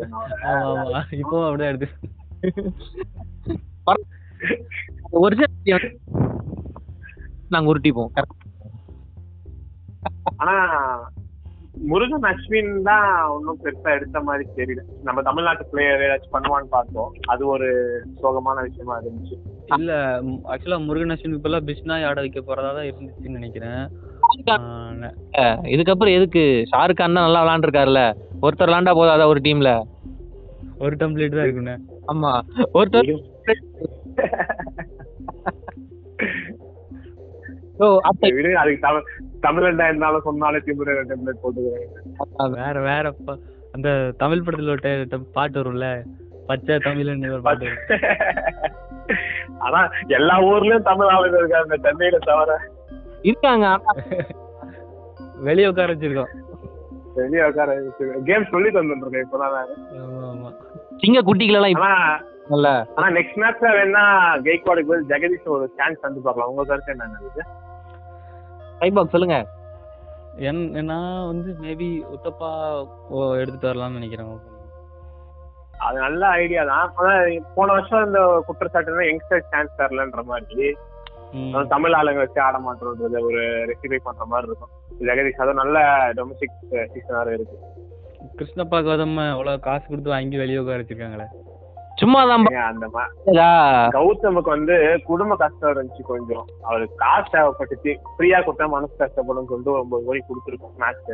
இப்பவும் 1.21 1.47
அப்படிதான் 1.47 1.71
எடுத்து 1.73 1.89
ஒரிஜினல் 5.19 5.87
நாங்க 7.53 7.69
உருட்டிப்போம். 7.71 8.11
ஆனா 10.41 10.53
முருகன் 11.87 12.25
அஸ்வின் 12.29 12.71
தான் 12.87 13.05
ஒன்றும் 13.33 13.59
பெருசா 13.63 13.89
எடுத்த 13.97 14.17
மாதிரி 14.27 14.45
தெரியல. 14.57 14.81
நம்ம 15.07 15.21
தமிழ்நாட்டு 15.27 15.63
பிளேயர் 15.71 16.03
ஏதாச்சும் 16.05 16.33
பண்ணுவான்னு 16.35 16.69
பார்த்தோம். 16.75 17.11
அது 17.31 17.43
ஒரு 17.53 17.67
சோகமான 18.21 18.63
விஷயமா 18.67 18.95
இருந்துச்சு. 19.01 19.37
இல்ல 19.77 19.91
ஆக்சுவலா 20.53 20.79
முருகன் 20.87 21.13
அஸ்வின் 21.15 21.37
இப்பெல்லாம் 21.37 21.67
பிஸ்னாய் 21.69 22.07
ஆட 22.09 22.19
வைக்க 22.25 22.41
போறதா 22.49 22.71
தான் 22.77 22.89
இருந்துச்சுன்னு 22.89 23.39
நினைக்கிறேன். 23.39 23.81
இதுக்கப்புறம் 25.75 26.17
எதுக்கு? 26.17 26.43
ஷாருக் 26.73 26.99
கான் 27.01 27.17
தான் 27.17 27.27
நல்லா 27.27 27.43
விளாண்டுருக்காருல்ல. 27.45 28.03
ஒருத்தர் 28.45 28.71
விளாண்டா 28.71 28.95
போதாதா 28.99 29.31
ஒரு 29.33 29.41
டீம்ல 29.47 29.71
ஒரு 30.85 30.95
டெம்ப்ளேட் 30.99 31.37
தான் 31.37 31.47
இருக்குண்ணே. 31.47 31.77
ஆமா. 32.13 32.33
ஒருத்தர் 32.79 33.09
ஓ 37.83 37.87
அப்ப 38.09 38.29
விடு 38.37 38.49
அதுக்கு 38.61 38.85
தமிழண்டா 39.45 39.85
இருந்தாலும் 39.89 40.25
சொன்னாலே 40.27 40.59
திமுறை 40.65 40.95
டெம்ப்ளேட் 41.11 41.43
போட்டுக்கிறேன் 41.43 42.57
வேற 42.61 42.75
வேற 42.89 43.13
அந்த 43.75 43.89
தமிழ் 44.17 44.43
படத்துல 44.45 44.73
ஒரு 44.75 45.21
பாட்டு 45.37 45.55
வரும்ல? 45.59 45.87
பச்சை 46.49 46.75
தமிழ்னு 46.85 47.39
பாட்டு. 47.47 47.67
ஆனா 49.65 49.81
எல்லா 50.17 50.35
ஊர்லயும் 50.49 50.87
தமிழ் 50.89 51.11
ஆளுங்க 51.15 51.39
இருக்காங்க 51.41 51.77
சென்னையில 51.85 52.19
தவிர. 52.29 52.57
இருக்காங்க 53.29 53.67
வெளிய 55.47 55.69
உட்கார 55.71 55.93
வச்சிருக்கோம். 55.93 56.31
வெளியே 57.15 57.43
உட்கார 57.49 57.69
கேம் 58.29 58.51
சொல்லி 58.53 58.69
தந்துருக்கேன் 58.75 59.25
இப்பதான் 59.25 59.71
சிங்க 61.01 61.19
குட்டிகளெல்லாம் 61.29 61.85
ஆனா 62.97 63.07
நெக்ஸ்ட் 63.17 63.39
மேட்ச்ல 63.41 63.71
வேணா 63.77 64.03
கெய்க்வாடுக்கு 64.45 64.91
பதில் 64.91 65.09
ஜெகதீஷ் 65.11 65.53
ஒரு 65.55 65.65
சான்ஸ் 65.77 66.03
தந்து 66.05 66.25
பார்க்கலாம். 66.27 66.51
உங்க 66.51 66.63
கருத்து 66.69 66.93
என்ன 66.93 67.09
டைபாக் 68.81 69.13
சொல்லுங்க. 69.15 69.37
என் 70.49 70.61
நான் 70.91 71.27
வந்து 71.31 71.49
மேபி 71.63 71.89
உத்தப்பா 72.15 72.49
ஓ 73.13 73.23
எடுத்துட்டு 73.41 73.69
வரலாம்னு 73.69 73.97
நினைக்கிறேன். 73.99 74.29
அது 75.87 75.97
நல்ல 76.05 76.21
ஐடியா 76.41 76.61
தான். 76.71 76.93
போன 77.55 77.67
வருஷம் 77.75 78.05
இந்த 78.07 78.21
குற்றச்சாட்டு 78.47 79.09
யங்ஸ்டர் 79.09 79.49
சான்ஸ் 79.51 79.77
தரலன்ற 79.81 80.23
மாதிரி. 80.31 80.67
தமிழ் 81.73 81.95
ஆளுங்க 81.97 82.21
வச்சு 82.23 82.39
ஆட 82.45 82.57
மாட்டோன்றது 82.67 83.19
ஒரு 83.27 83.41
ரெக்டிஃபை 83.71 83.99
பண்ற 84.07 84.23
மாதிரி 84.31 84.49
இருக்கும். 84.51 84.73
ஜெகதீஷ் 85.09 85.41
அதுவும் 85.43 85.61
நல்ல 85.63 85.77
டொமஸ்டிக் 86.17 86.57
சீசனாக 86.93 87.35
இருக்கு. 87.37 87.57
கிருஷ்ணப்பா 88.39 88.79
கௌதம் 88.87 89.15
அவ்வளவு 89.33 89.63
காசு 89.67 89.85
கொடுத்து 89.89 90.15
வாங்கி 90.15 90.41
வெளிய 90.41 90.61
உட்கார 90.61 90.81
வச்சிருக்காங்களே. 90.81 91.27
சும்மா 91.99 92.19
தான் 92.29 92.45
அந்த 92.71 92.85
கௌதமுக்கு 93.95 94.51
வந்து 94.55 94.75
குடும்ப 95.09 95.35
கஷ்டம் 95.41 95.71
இருந்துச்சு 95.73 96.03
கொஞ்சம். 96.11 96.45
அவருக்கு 96.69 96.95
காசு 97.03 97.27
தேவைப்பட்டுச்சு. 97.33 97.91
ஃப்ரீயா 98.15 98.39
கொடுத்தா 98.45 98.67
மனசு 98.75 98.93
கஷ்டப்படும் 99.01 99.49
சொல்லிட்டு 99.51 99.73
ஒரு 99.73 99.81
ஒன்பது 99.83 100.05
கோடி 100.07 100.21
கொடுத்துருக்கோம் 100.27 100.75
மேட்ச். 100.83 101.09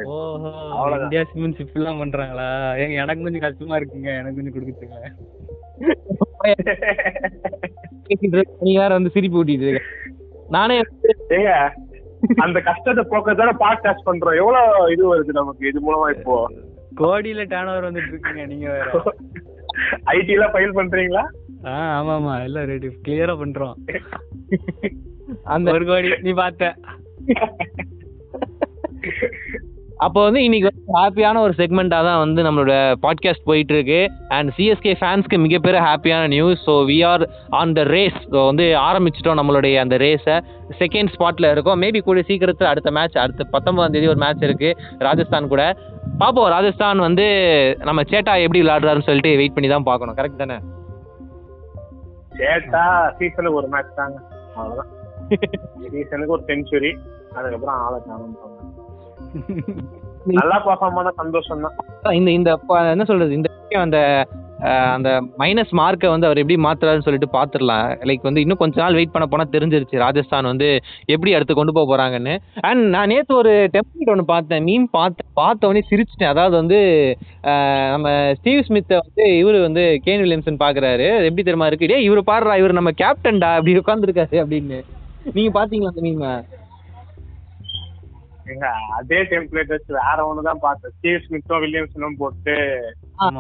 இந்தியா 1.06 1.24
சிமெண்ட்ஷிப் 1.32 1.78
எல்லாம் 1.80 2.02
பண்றாங்களா? 2.02 2.50
ஏங்க 2.82 2.96
எனக்கு 3.04 3.26
கொஞ்சம் 3.28 3.46
கஷ்டமா 3.48 3.78
இருக்குங்க. 3.82 4.12
எனக்கு 4.22 4.38
கொஞ்சம் 4.40 4.56
கொடுக்குறீங்க 4.58 5.00
நீ 8.66 8.72
வேற 8.78 8.92
வந்து 8.98 9.14
சிரிப்பு 9.16 9.40
ஊட்டிட்டு 9.42 9.68
இருக்க. 9.68 9.90
நானே 10.56 10.76
ஏங்க 11.38 11.52
அந்த 12.46 12.58
கஷ்டத்தை 12.68 13.04
போக்கத்தான 13.12 13.56
பாட்காஸ்ட் 13.64 14.08
பண்றோம். 14.10 14.40
எவ்வளவு 14.42 14.92
இது 14.94 15.04
வருது 15.12 15.40
நமக்கு? 15.40 15.64
இது 15.72 15.80
மூலமா 15.88 16.08
இப்போ? 16.18 16.38
கோடியில 17.02 17.42
டேர்ன் 17.54 17.72
ஓவர் 17.72 17.88
வந்துட்டு 17.88 18.12
இருக்குங்க 18.14 18.44
நீங்க 18.54 18.68
வேற. 18.76 18.88
ஐடி 20.06 20.28
எல்லாம் 20.28 20.52
ஃபைல் 20.52 20.76
பண்றீங்களா? 20.76 21.24
ஆ 21.66 21.74
ஆமா 21.98 22.14
ஆமா. 22.14 22.44
எல்லாம் 22.44 22.66
ரெடி 22.66 22.88
கிளியரா 23.08 23.34
பண்றோம். 23.40 23.76
அந்த 25.44 25.72
ஒரு 25.72 25.86
கோடி 25.86 26.10
நீ 26.22 26.32
பார்த்த. 26.34 26.74
அப்போ 30.04 30.20
வந்து 30.24 30.40
இன்னைக்கு 30.44 30.68
வந்து 30.70 30.94
ஹாப்பியான 30.98 31.42
ஒரு 31.42 31.54
செக்மெண்ட்டாக 31.60 32.04
தான் 32.04 32.20
வந்து 32.20 32.42
நம்மளோட 32.44 32.74
பாட்காஸ்ட் 33.04 33.46
போயிட்டு 33.46 33.74
இருக்கு 33.76 34.00
அண்ட் 34.30 34.50
சிஎஸ்கே 34.58 34.94
ஃபேன்ஸ்க்கு 35.00 35.38
மிகப்பெரிய 35.38 35.82
ஹாப்பியான 35.82 36.24
news 36.28 36.64
so 36.68 36.74
we 36.90 36.98
are 37.12 37.24
on 37.60 37.74
the 37.74 37.84
race 37.84 38.20
so 38.34 38.40
வந்து 38.46 38.66
ஆரம்பிச்சிட்டோம் 38.88 39.40
நம்மளுடைய 39.42 39.76
அந்த 39.84 39.98
ரேஸை 39.98 40.36
செகண்ட் 40.82 41.14
ஸ்பாட்டில் 41.16 41.52
இருக்கோம். 41.52 41.80
மேபி 41.84 42.00
கூட 42.02 42.22
சீக்கிரத்தில் 42.30 42.72
அடுத்த 42.72 42.92
மேட்ச் 42.92 43.18
அடுத்த 43.18 43.48
பத்தொன்பதாம் 43.56 43.96
தேதி 43.96 44.08
ஒரு 44.08 44.22
மேட்ச் 44.26 44.46
இருக்கு. 44.48 44.70
ராஜஸ்தான் 45.00 45.52
கூட. 45.54 45.64
பார்ப்போம் 46.18 46.52
ராஜஸ்தான் 46.56 47.06
வந்து 47.08 47.26
நம்ம 47.90 48.04
சேட்டா 48.12 48.36
எப்படி 48.46 48.62
விளையாடுறாருன்னு 48.64 49.08
சொல்லிட்டு 49.10 49.34
வெயிட் 49.42 49.56
பண்ணி 49.56 49.70
தான் 49.70 49.90
பார்க்கணும். 49.90 50.18
கரெக்ட் 50.20 50.44
தானே? 50.44 50.58
சேட்டா 52.40 52.86
சீசனுக்கு 53.20 53.60
ஒரு 53.62 53.70
மேட்ச் 53.76 54.00
தாங்க. 54.02 54.18
அவ்வளோதான் 54.58 54.92
சீசனுக்கு 55.96 56.36
ஒரு 56.38 56.46
செஞ்சுரி 56.52 56.92
அதுக்கப்புறம் 57.38 57.78
ஆளை 57.86 58.00
காணும் 58.08 58.65
நல்லா 60.40 60.58
பர்ஃபார்ம் 60.70 60.98
பண்ண 61.00 61.12
சந்தோஷம் 61.22 61.68
தான் 62.06 62.18
இந்த 62.22 62.32
இந்த 62.40 62.50
என்ன 62.96 63.06
சொல்றது 63.12 63.38
இந்த 63.38 63.50
அந்த 63.86 64.00
அந்த 64.96 65.10
மைனஸ் 65.42 65.72
மார்க்கை 65.80 66.10
வந்து 66.12 66.28
அவர் 66.28 66.40
எப்படி 66.42 66.56
மாத்துறாருன்னு 66.66 67.06
சொல்லிட்டு 67.06 67.28
பார்த்துடலாம் 67.36 67.88
லைக் 68.10 68.28
வந்து 68.28 68.44
இன்னும் 68.44 68.60
கொஞ்ச 68.62 68.80
நாள் 68.82 68.98
வெயிட் 68.98 69.14
பண்ண 69.14 69.26
போனால் 69.32 69.52
தெரிஞ்சிருச்சு 69.56 70.02
ராஜஸ்தான் 70.04 70.50
வந்து 70.52 70.70
எப்படி 71.14 71.34
அடுத்து 71.38 71.54
கொண்டு 71.58 71.76
போக 71.78 71.86
போறாங்கன்னு. 71.92 72.36
அண்ட் 72.70 72.84
நான் 72.96 73.12
நேற்று 73.14 73.36
ஒரு 73.42 73.54
டெம்ப்ளேட் 73.76 74.12
ஒன்று 74.14 74.26
பார்த்தேன் 74.32 74.66
மீன் 74.70 74.88
பார்த்தேன் 74.98 75.30
பார்த்தவொடனே 75.42 75.84
சிரிச்சிட்டேன். 75.92 76.34
அதாவது 76.34 76.56
வந்து 76.62 76.80
நம்ம 77.94 78.16
ஸ்டீவ் 78.40 78.66
ஸ்மித்தை 78.70 78.98
வந்து 79.06 79.26
இவர் 79.42 79.60
வந்து 79.68 79.86
கேன் 80.08 80.24
வில்லியம்சன் 80.26 80.64
பார்க்குறாரு 80.66 81.10
எப்படி 81.28 81.46
தெரியுமா 81.48 81.70
இருக்கு? 81.72 81.92
டே 81.94 82.00
இவர் 82.10 82.30
பாடுறா 82.32 82.56
இவர் 82.64 82.80
நம்ம 82.80 82.94
கேப்டன்டா 83.04 83.52
அப்படி 83.60 83.80
உட்காந்துருக்காரு 83.84 84.38
அப்படின்னு. 84.44 84.80
நீங்க 85.38 85.52
பாத்தீங்களா 85.60 85.94
அந்த 85.94 86.04
மீன் 86.08 86.24
எங்க 88.54 88.66
அதே 88.98 89.20
டெம்ப்ளேட் 89.32 89.74
வச்சு 89.74 89.92
வேற 90.00 90.18
ஒண்ணுதான் 90.30 90.64
பார்த்தேன். 90.66 90.94
ஸ்டீவ் 90.98 91.24
ஸ்மித்தும் 91.28 91.62
வில்லியம்சனும் 91.64 92.18
போட்டு 92.18 92.56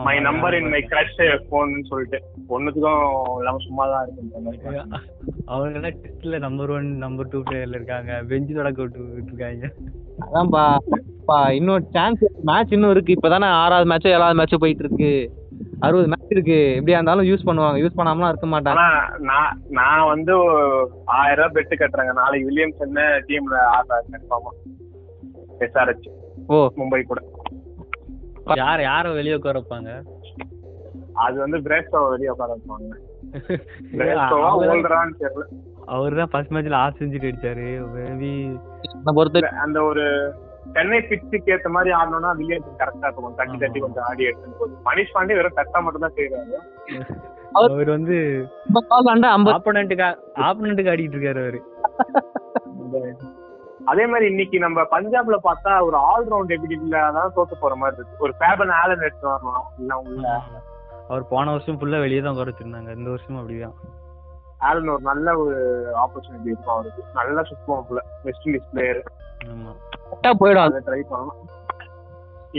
my 0.07 0.15
number 0.27 0.55
in. 0.57 0.69
My 0.73 0.81
crush 0.91 1.21
போன்னு 1.51 1.83
சொல்லிட்டு. 1.89 2.19
ஒண்ணுத்துக்கும் 2.49 3.37
இல்லாம 3.37 3.61
சும்மா 3.65 3.85
தான் 3.91 4.03
இருக்கு 4.05 4.79
அவங்க 5.45 5.75
எல்லாம் 5.77 5.97
டெஸ்ட்ல 6.01 6.39
நம்பர் 6.45 6.73
ஒன் 6.77 6.89
நம்பர் 7.05 7.31
டூ 7.31 7.39
பிளேயர்ல 7.49 7.79
இருக்காங்க. 7.79 8.11
பெஞ்சு 8.29 8.53
தொடக்க 8.59 8.81
விட்டு 8.81 9.23
இருக்காங்க. 9.29 9.71
அதான்ப்பா. 10.25 10.65
பா 11.29 11.39
இன்னும் 11.59 11.87
சான்ஸ் 11.95 12.23
மேட்ச் 12.49 12.75
இன்னும் 12.77 12.93
இருக்கு. 12.95 13.17
இப்பதானே 13.17 13.49
ஆறாவது 13.63 13.89
மேட்சோ 13.91 14.13
ஏழாவது 14.17 14.39
மேட்சோ 14.39 14.59
போயிட்டு 14.63 14.83
இருக்கு 14.85 15.11
அறுபது 15.85 16.07
மேட்ச் 16.11 16.33
இருக்கு. 16.35 16.59
எப்படியா 16.79 16.97
இருந்தாலும் 16.97 17.27
யூஸ் 17.29 17.47
பண்ணுவாங்க. 17.47 17.77
யூஸ் 17.83 17.97
பண்ணாமலாம் 17.99 18.31
இருக்க 18.33 18.47
மாட்டாங்க. 18.47 18.83
நான் 19.31 19.51
நான் 19.79 20.07
வந்து 20.07 20.35
ஆயிரம் 21.19 21.45
ரூபாய் 21.47 21.53
பெட்டு 21.55 21.81
கட்டுறேங்க. 21.81 22.13
நாளைக்கு 22.21 22.49
வில்லியம்சன் 22.49 22.97
டீம்ல 23.29 23.57
ஆடுறாரு 23.75 24.07
கன்ஃபார்மா 24.15 24.53
எஸ்ஆர்ஹெச் 25.61 26.07
ஓ. 26.49 26.57
மும்பை 26.79 27.01
கூட. 27.03 27.19
யார 28.59 28.77
யார 28.83 29.13
வெளியே 29.13 29.37
உட்கார 29.37 29.59
வைப்பாங்க? 29.59 29.91
அது 31.23 31.35
வந்து 31.43 31.57
பிரேஸ்டோ 31.65 31.99
வெளியே 32.13 32.31
உட்கார 32.33 32.49
வைப்பாங்க. 32.55 32.89
பிரேஸ்டோவா 33.93 34.49
அவர்தான் 34.49 34.73
ஓல்டரான்னு 34.75 35.19
தெரியல. 35.21 35.45
அவர் 35.95 36.19
தான் 36.19 36.31
ஃபர்ஸ்ட் 36.31 36.53
மேட்ச்ல 36.55 36.81
ஆஃப் 36.81 36.99
செஞ்சுரி 36.99 37.29
அடிச்சாரு. 37.29 37.67
மேபி 37.93 38.31
அந்த 39.63 39.79
ஒரு 39.89 40.03
சென்னை 40.75 40.99
பிச்சுக்கு 41.09 41.51
ஏத்த 41.55 41.69
மாதிரி 41.73 41.91
ஆடணும்னா 41.97 42.31
வில்லியம்சன் 42.39 42.79
கரெக்டா 42.79 43.07
இருக்கும் 43.07 43.35
தட்டி 43.39 43.57
தட்டி 43.59 43.79
கொஞ்சம் 43.83 44.05
ஆடி 44.07 44.23
போகுது 44.53 44.73
மணிஷ் 44.87 45.13
பாண்டே 45.15 45.37
வெறும் 45.39 45.57
தட்டா 45.59 45.79
மட்டும் 45.85 46.05
தான் 46.05 46.15
செய்யறாரு 46.17 46.55
அவர் 47.59 47.89
வந்து 47.95 48.15
ஆப்போனண்ட்டுக்கு 49.55 50.05
ஆடிட்டு 50.93 51.15
இருக்காரு 51.15 51.41
அவரு. 51.43 51.59
அதே 53.91 54.03
மாதிரி 54.05 54.25
இன்னைக்கு 54.31 54.57
நம்ம 54.59 54.81
பஞ்சாப்ல 54.93 55.37
பார்த்தா 55.47 55.71
ஒரு 55.87 55.97
ஆல்ரவுண்ட் 56.11 56.53
எபிலிட்டில 56.55 56.99
தான் 57.17 57.33
தோத்து 57.35 57.55
போற 57.63 57.73
மாதிரி 57.75 57.97
இருக்கு. 57.99 58.23
ஒரு 58.23 58.33
ஃபேபன் 58.39 58.73
ஆலன் 58.81 59.05
எடுத்து 59.07 59.27
வரலாம். 59.27 59.67
இல்ல 59.79 59.97
உள்ள. 60.05 60.25
அவர் 61.09 61.27
போன 61.33 61.51
வருஷம் 61.51 61.77
ஃபுல்லா 61.79 61.99
வெளியே 61.99 62.21
தான் 62.21 62.33
உட்கார 62.35 62.51
வச்சிருந்தாங்க. 62.51 62.91
இந்த 62.99 63.09
வருஷமும் 63.09 63.41
அப்படிதான். 63.41 63.75
ஆலன் 64.67 64.93
ஒரு 64.95 65.03
நல்ல 65.11 65.27
ஒரு 65.37 65.57
ஆப்பர்ச்சுனிட்டி 66.03 66.51
இருக்கும் 66.51 66.75
அவருக்கு. 66.75 67.03
நல்லா 67.13 67.43
சுத்தம் 67.43 67.87
போல. 67.89 68.01
வெஸ்ட் 68.23 68.47
இண்டீஸ் 68.47 68.71
பிளேயர் 68.71 69.01
ஆமா. 69.53 69.73
கரெக்டா 70.05 70.31
போயிடும் 70.41 70.65
அதை. 70.67 70.81
ட்ரை 70.87 71.01
பண்ணலாம். 71.11 71.41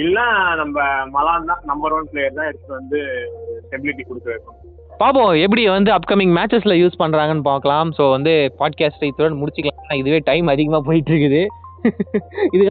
இல்ல 0.02 0.20
நம்ம 0.54 0.78
மலான் 1.16 1.50
தான் 1.50 1.62
நம்பர் 1.64 1.92
ஒன் 1.92 2.10
பிளேயர் 2.12 2.38
தான் 2.38 2.48
எடுத்து 2.50 2.72
வந்து 2.78 2.98
ஸ்டெபிலிட்டி 3.66 4.02
கொடுக்க 4.02 4.28
வைக்கணும். 4.32 4.55
பாப்போம் 5.00 5.30
எப்படி 5.44 5.62
வந்து 5.68 5.90
அப்கமிங் 5.96 6.32
மேட்சஸ்ல 6.36 6.74
யூஸ் 6.82 7.00
பண்றாங்கன்னு 7.02 7.44
பார்க்கலாம் 7.48 7.88
ஸோ 7.98 8.04
வந்து 8.10 8.32
பாட்காஸ்ட் 8.60 9.06
இத்துடன் 9.08 9.40
முடிச்சுக்கலாம். 9.40 9.98
இதுவே 10.02 10.20
டைம் 10.30 10.48
அதிகமா 10.54 10.80
போயிட்டு 10.88 11.12
இருக்குது 11.12 11.42
இது 12.56 12.64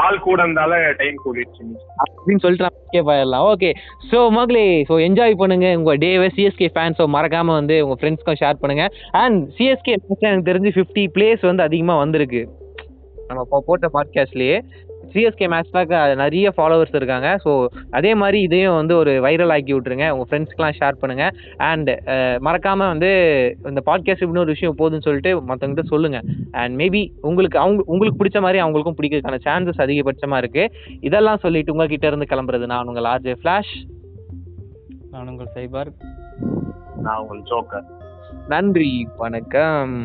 ஆள் 0.00 0.18
கூட 0.26 0.38
இருந்தால 0.44 0.74
டைம் 0.98 1.16
கூடிடுச்சு. 1.24 1.62
அப்படின்னு 2.02 2.42
சொல்லிட்டு 2.42 2.66
ஆயிடலாம் 3.14 3.46
ஓகே 3.52 3.70
ஸோ 4.10 4.18
மகளே 4.38 4.64
ஸோ 4.88 4.96
என்ஜாய் 5.06 5.40
பண்ணுங்க. 5.40 5.68
உங்க 5.78 5.94
டேவை 6.04 6.28
சிஎஸ்கே 6.36 6.68
ஃபேன் 6.74 6.96
ஸோ 6.98 7.06
மறக்காம 7.16 7.54
வந்து 7.60 7.76
உங்க 7.84 7.96
ஃப்ரெண்ட்ஸ்க்கும் 8.00 8.40
ஷேர் 8.42 8.60
பண்ணுங்க. 8.62 8.84
அண்ட் 9.22 9.40
சிஎஸ்கே 9.58 9.94
எனக்கு 9.96 10.48
தெரிஞ்சு 10.50 10.72
ஃபிஃப்டி 10.76 11.04
பிளேஸ் 11.16 11.42
வந்து 11.50 11.66
அதிகமா 11.68 11.96
வந்திருக்கு. 12.04 12.42
நம்ம 13.30 13.60
போட்ட 13.66 13.88
பாட்காஸ்ட்லயே 13.96 14.56
சிஎஸ்கே 15.14 15.48
மேட்ச் 15.52 15.72
பேக் 15.76 15.94
நிறைய 16.22 16.52
ஃபாலோவர்ஸ் 16.56 16.96
இருக்காங்க. 17.00 17.28
ஸோ 17.44 17.52
அதே 17.98 18.12
மாதிரி 18.22 18.40
இதையும் 18.48 18.78
வந்து 18.80 18.96
ஒரு 19.02 19.12
வைரல் 19.26 19.54
ஆக்கி 19.56 19.74
விட்ருங்க 19.76 20.08
உங்கள் 20.14 20.28
ஃப்ரெண்ட்ஸ்க்கெலாம் 20.30 20.76
ஷேர் 20.80 21.00
பண்ணுங்க. 21.02 21.26
அண்ட் 21.70 21.90
மறக்காமல் 22.48 22.92
வந்து 22.94 23.10
இந்த 23.72 23.82
பாட்காஸ்ட் 23.90 24.24
இப்படின்னு 24.24 24.44
ஒரு 24.46 24.56
விஷயம் 24.56 24.78
போகுதுன்னு 24.80 25.06
சொல்லிட்டு 25.08 25.32
மற்றவங்கிட்ட 25.50 25.86
சொல்லுங்கள் 25.94 26.26
அண்ட் 26.62 26.74
மேபி 26.80 27.02
உங்களுக்கு 27.30 27.58
அவங்க 27.64 27.82
உங்களுக்கு 27.86 28.20
பிடிச்ச 28.22 28.40
மாதிரி 28.46 28.62
அவங்களுக்கும் 28.64 28.98
பிடிக்கிறதுக்கான 29.00 29.40
சான்சஸ் 29.48 29.84
அதிகபட்சமாக 29.86 30.42
இருக்குது 30.42 30.98
இதெல்லாம் 31.00 31.42
சொல்லிட்டு 31.46 31.74
உங்ககிட்ட 31.76 32.06
இருந்து 32.06 32.30
கிளம்புறது 32.34 32.72
நான் 32.74 32.90
உங்கள் 32.92 33.10
ஆர்ஜே 33.14 33.36
ஃப்ளாஷ் 33.42 33.74
நான் 35.12 35.28
உங்கள் 35.28 35.52
சைபார். 35.54 35.90
நான் 37.04 37.20
உங்களுக்கு 37.22 37.50
ஜோக்கர். 37.52 37.88
நன்றி 38.48 38.92
வணக்கம். 39.16 39.96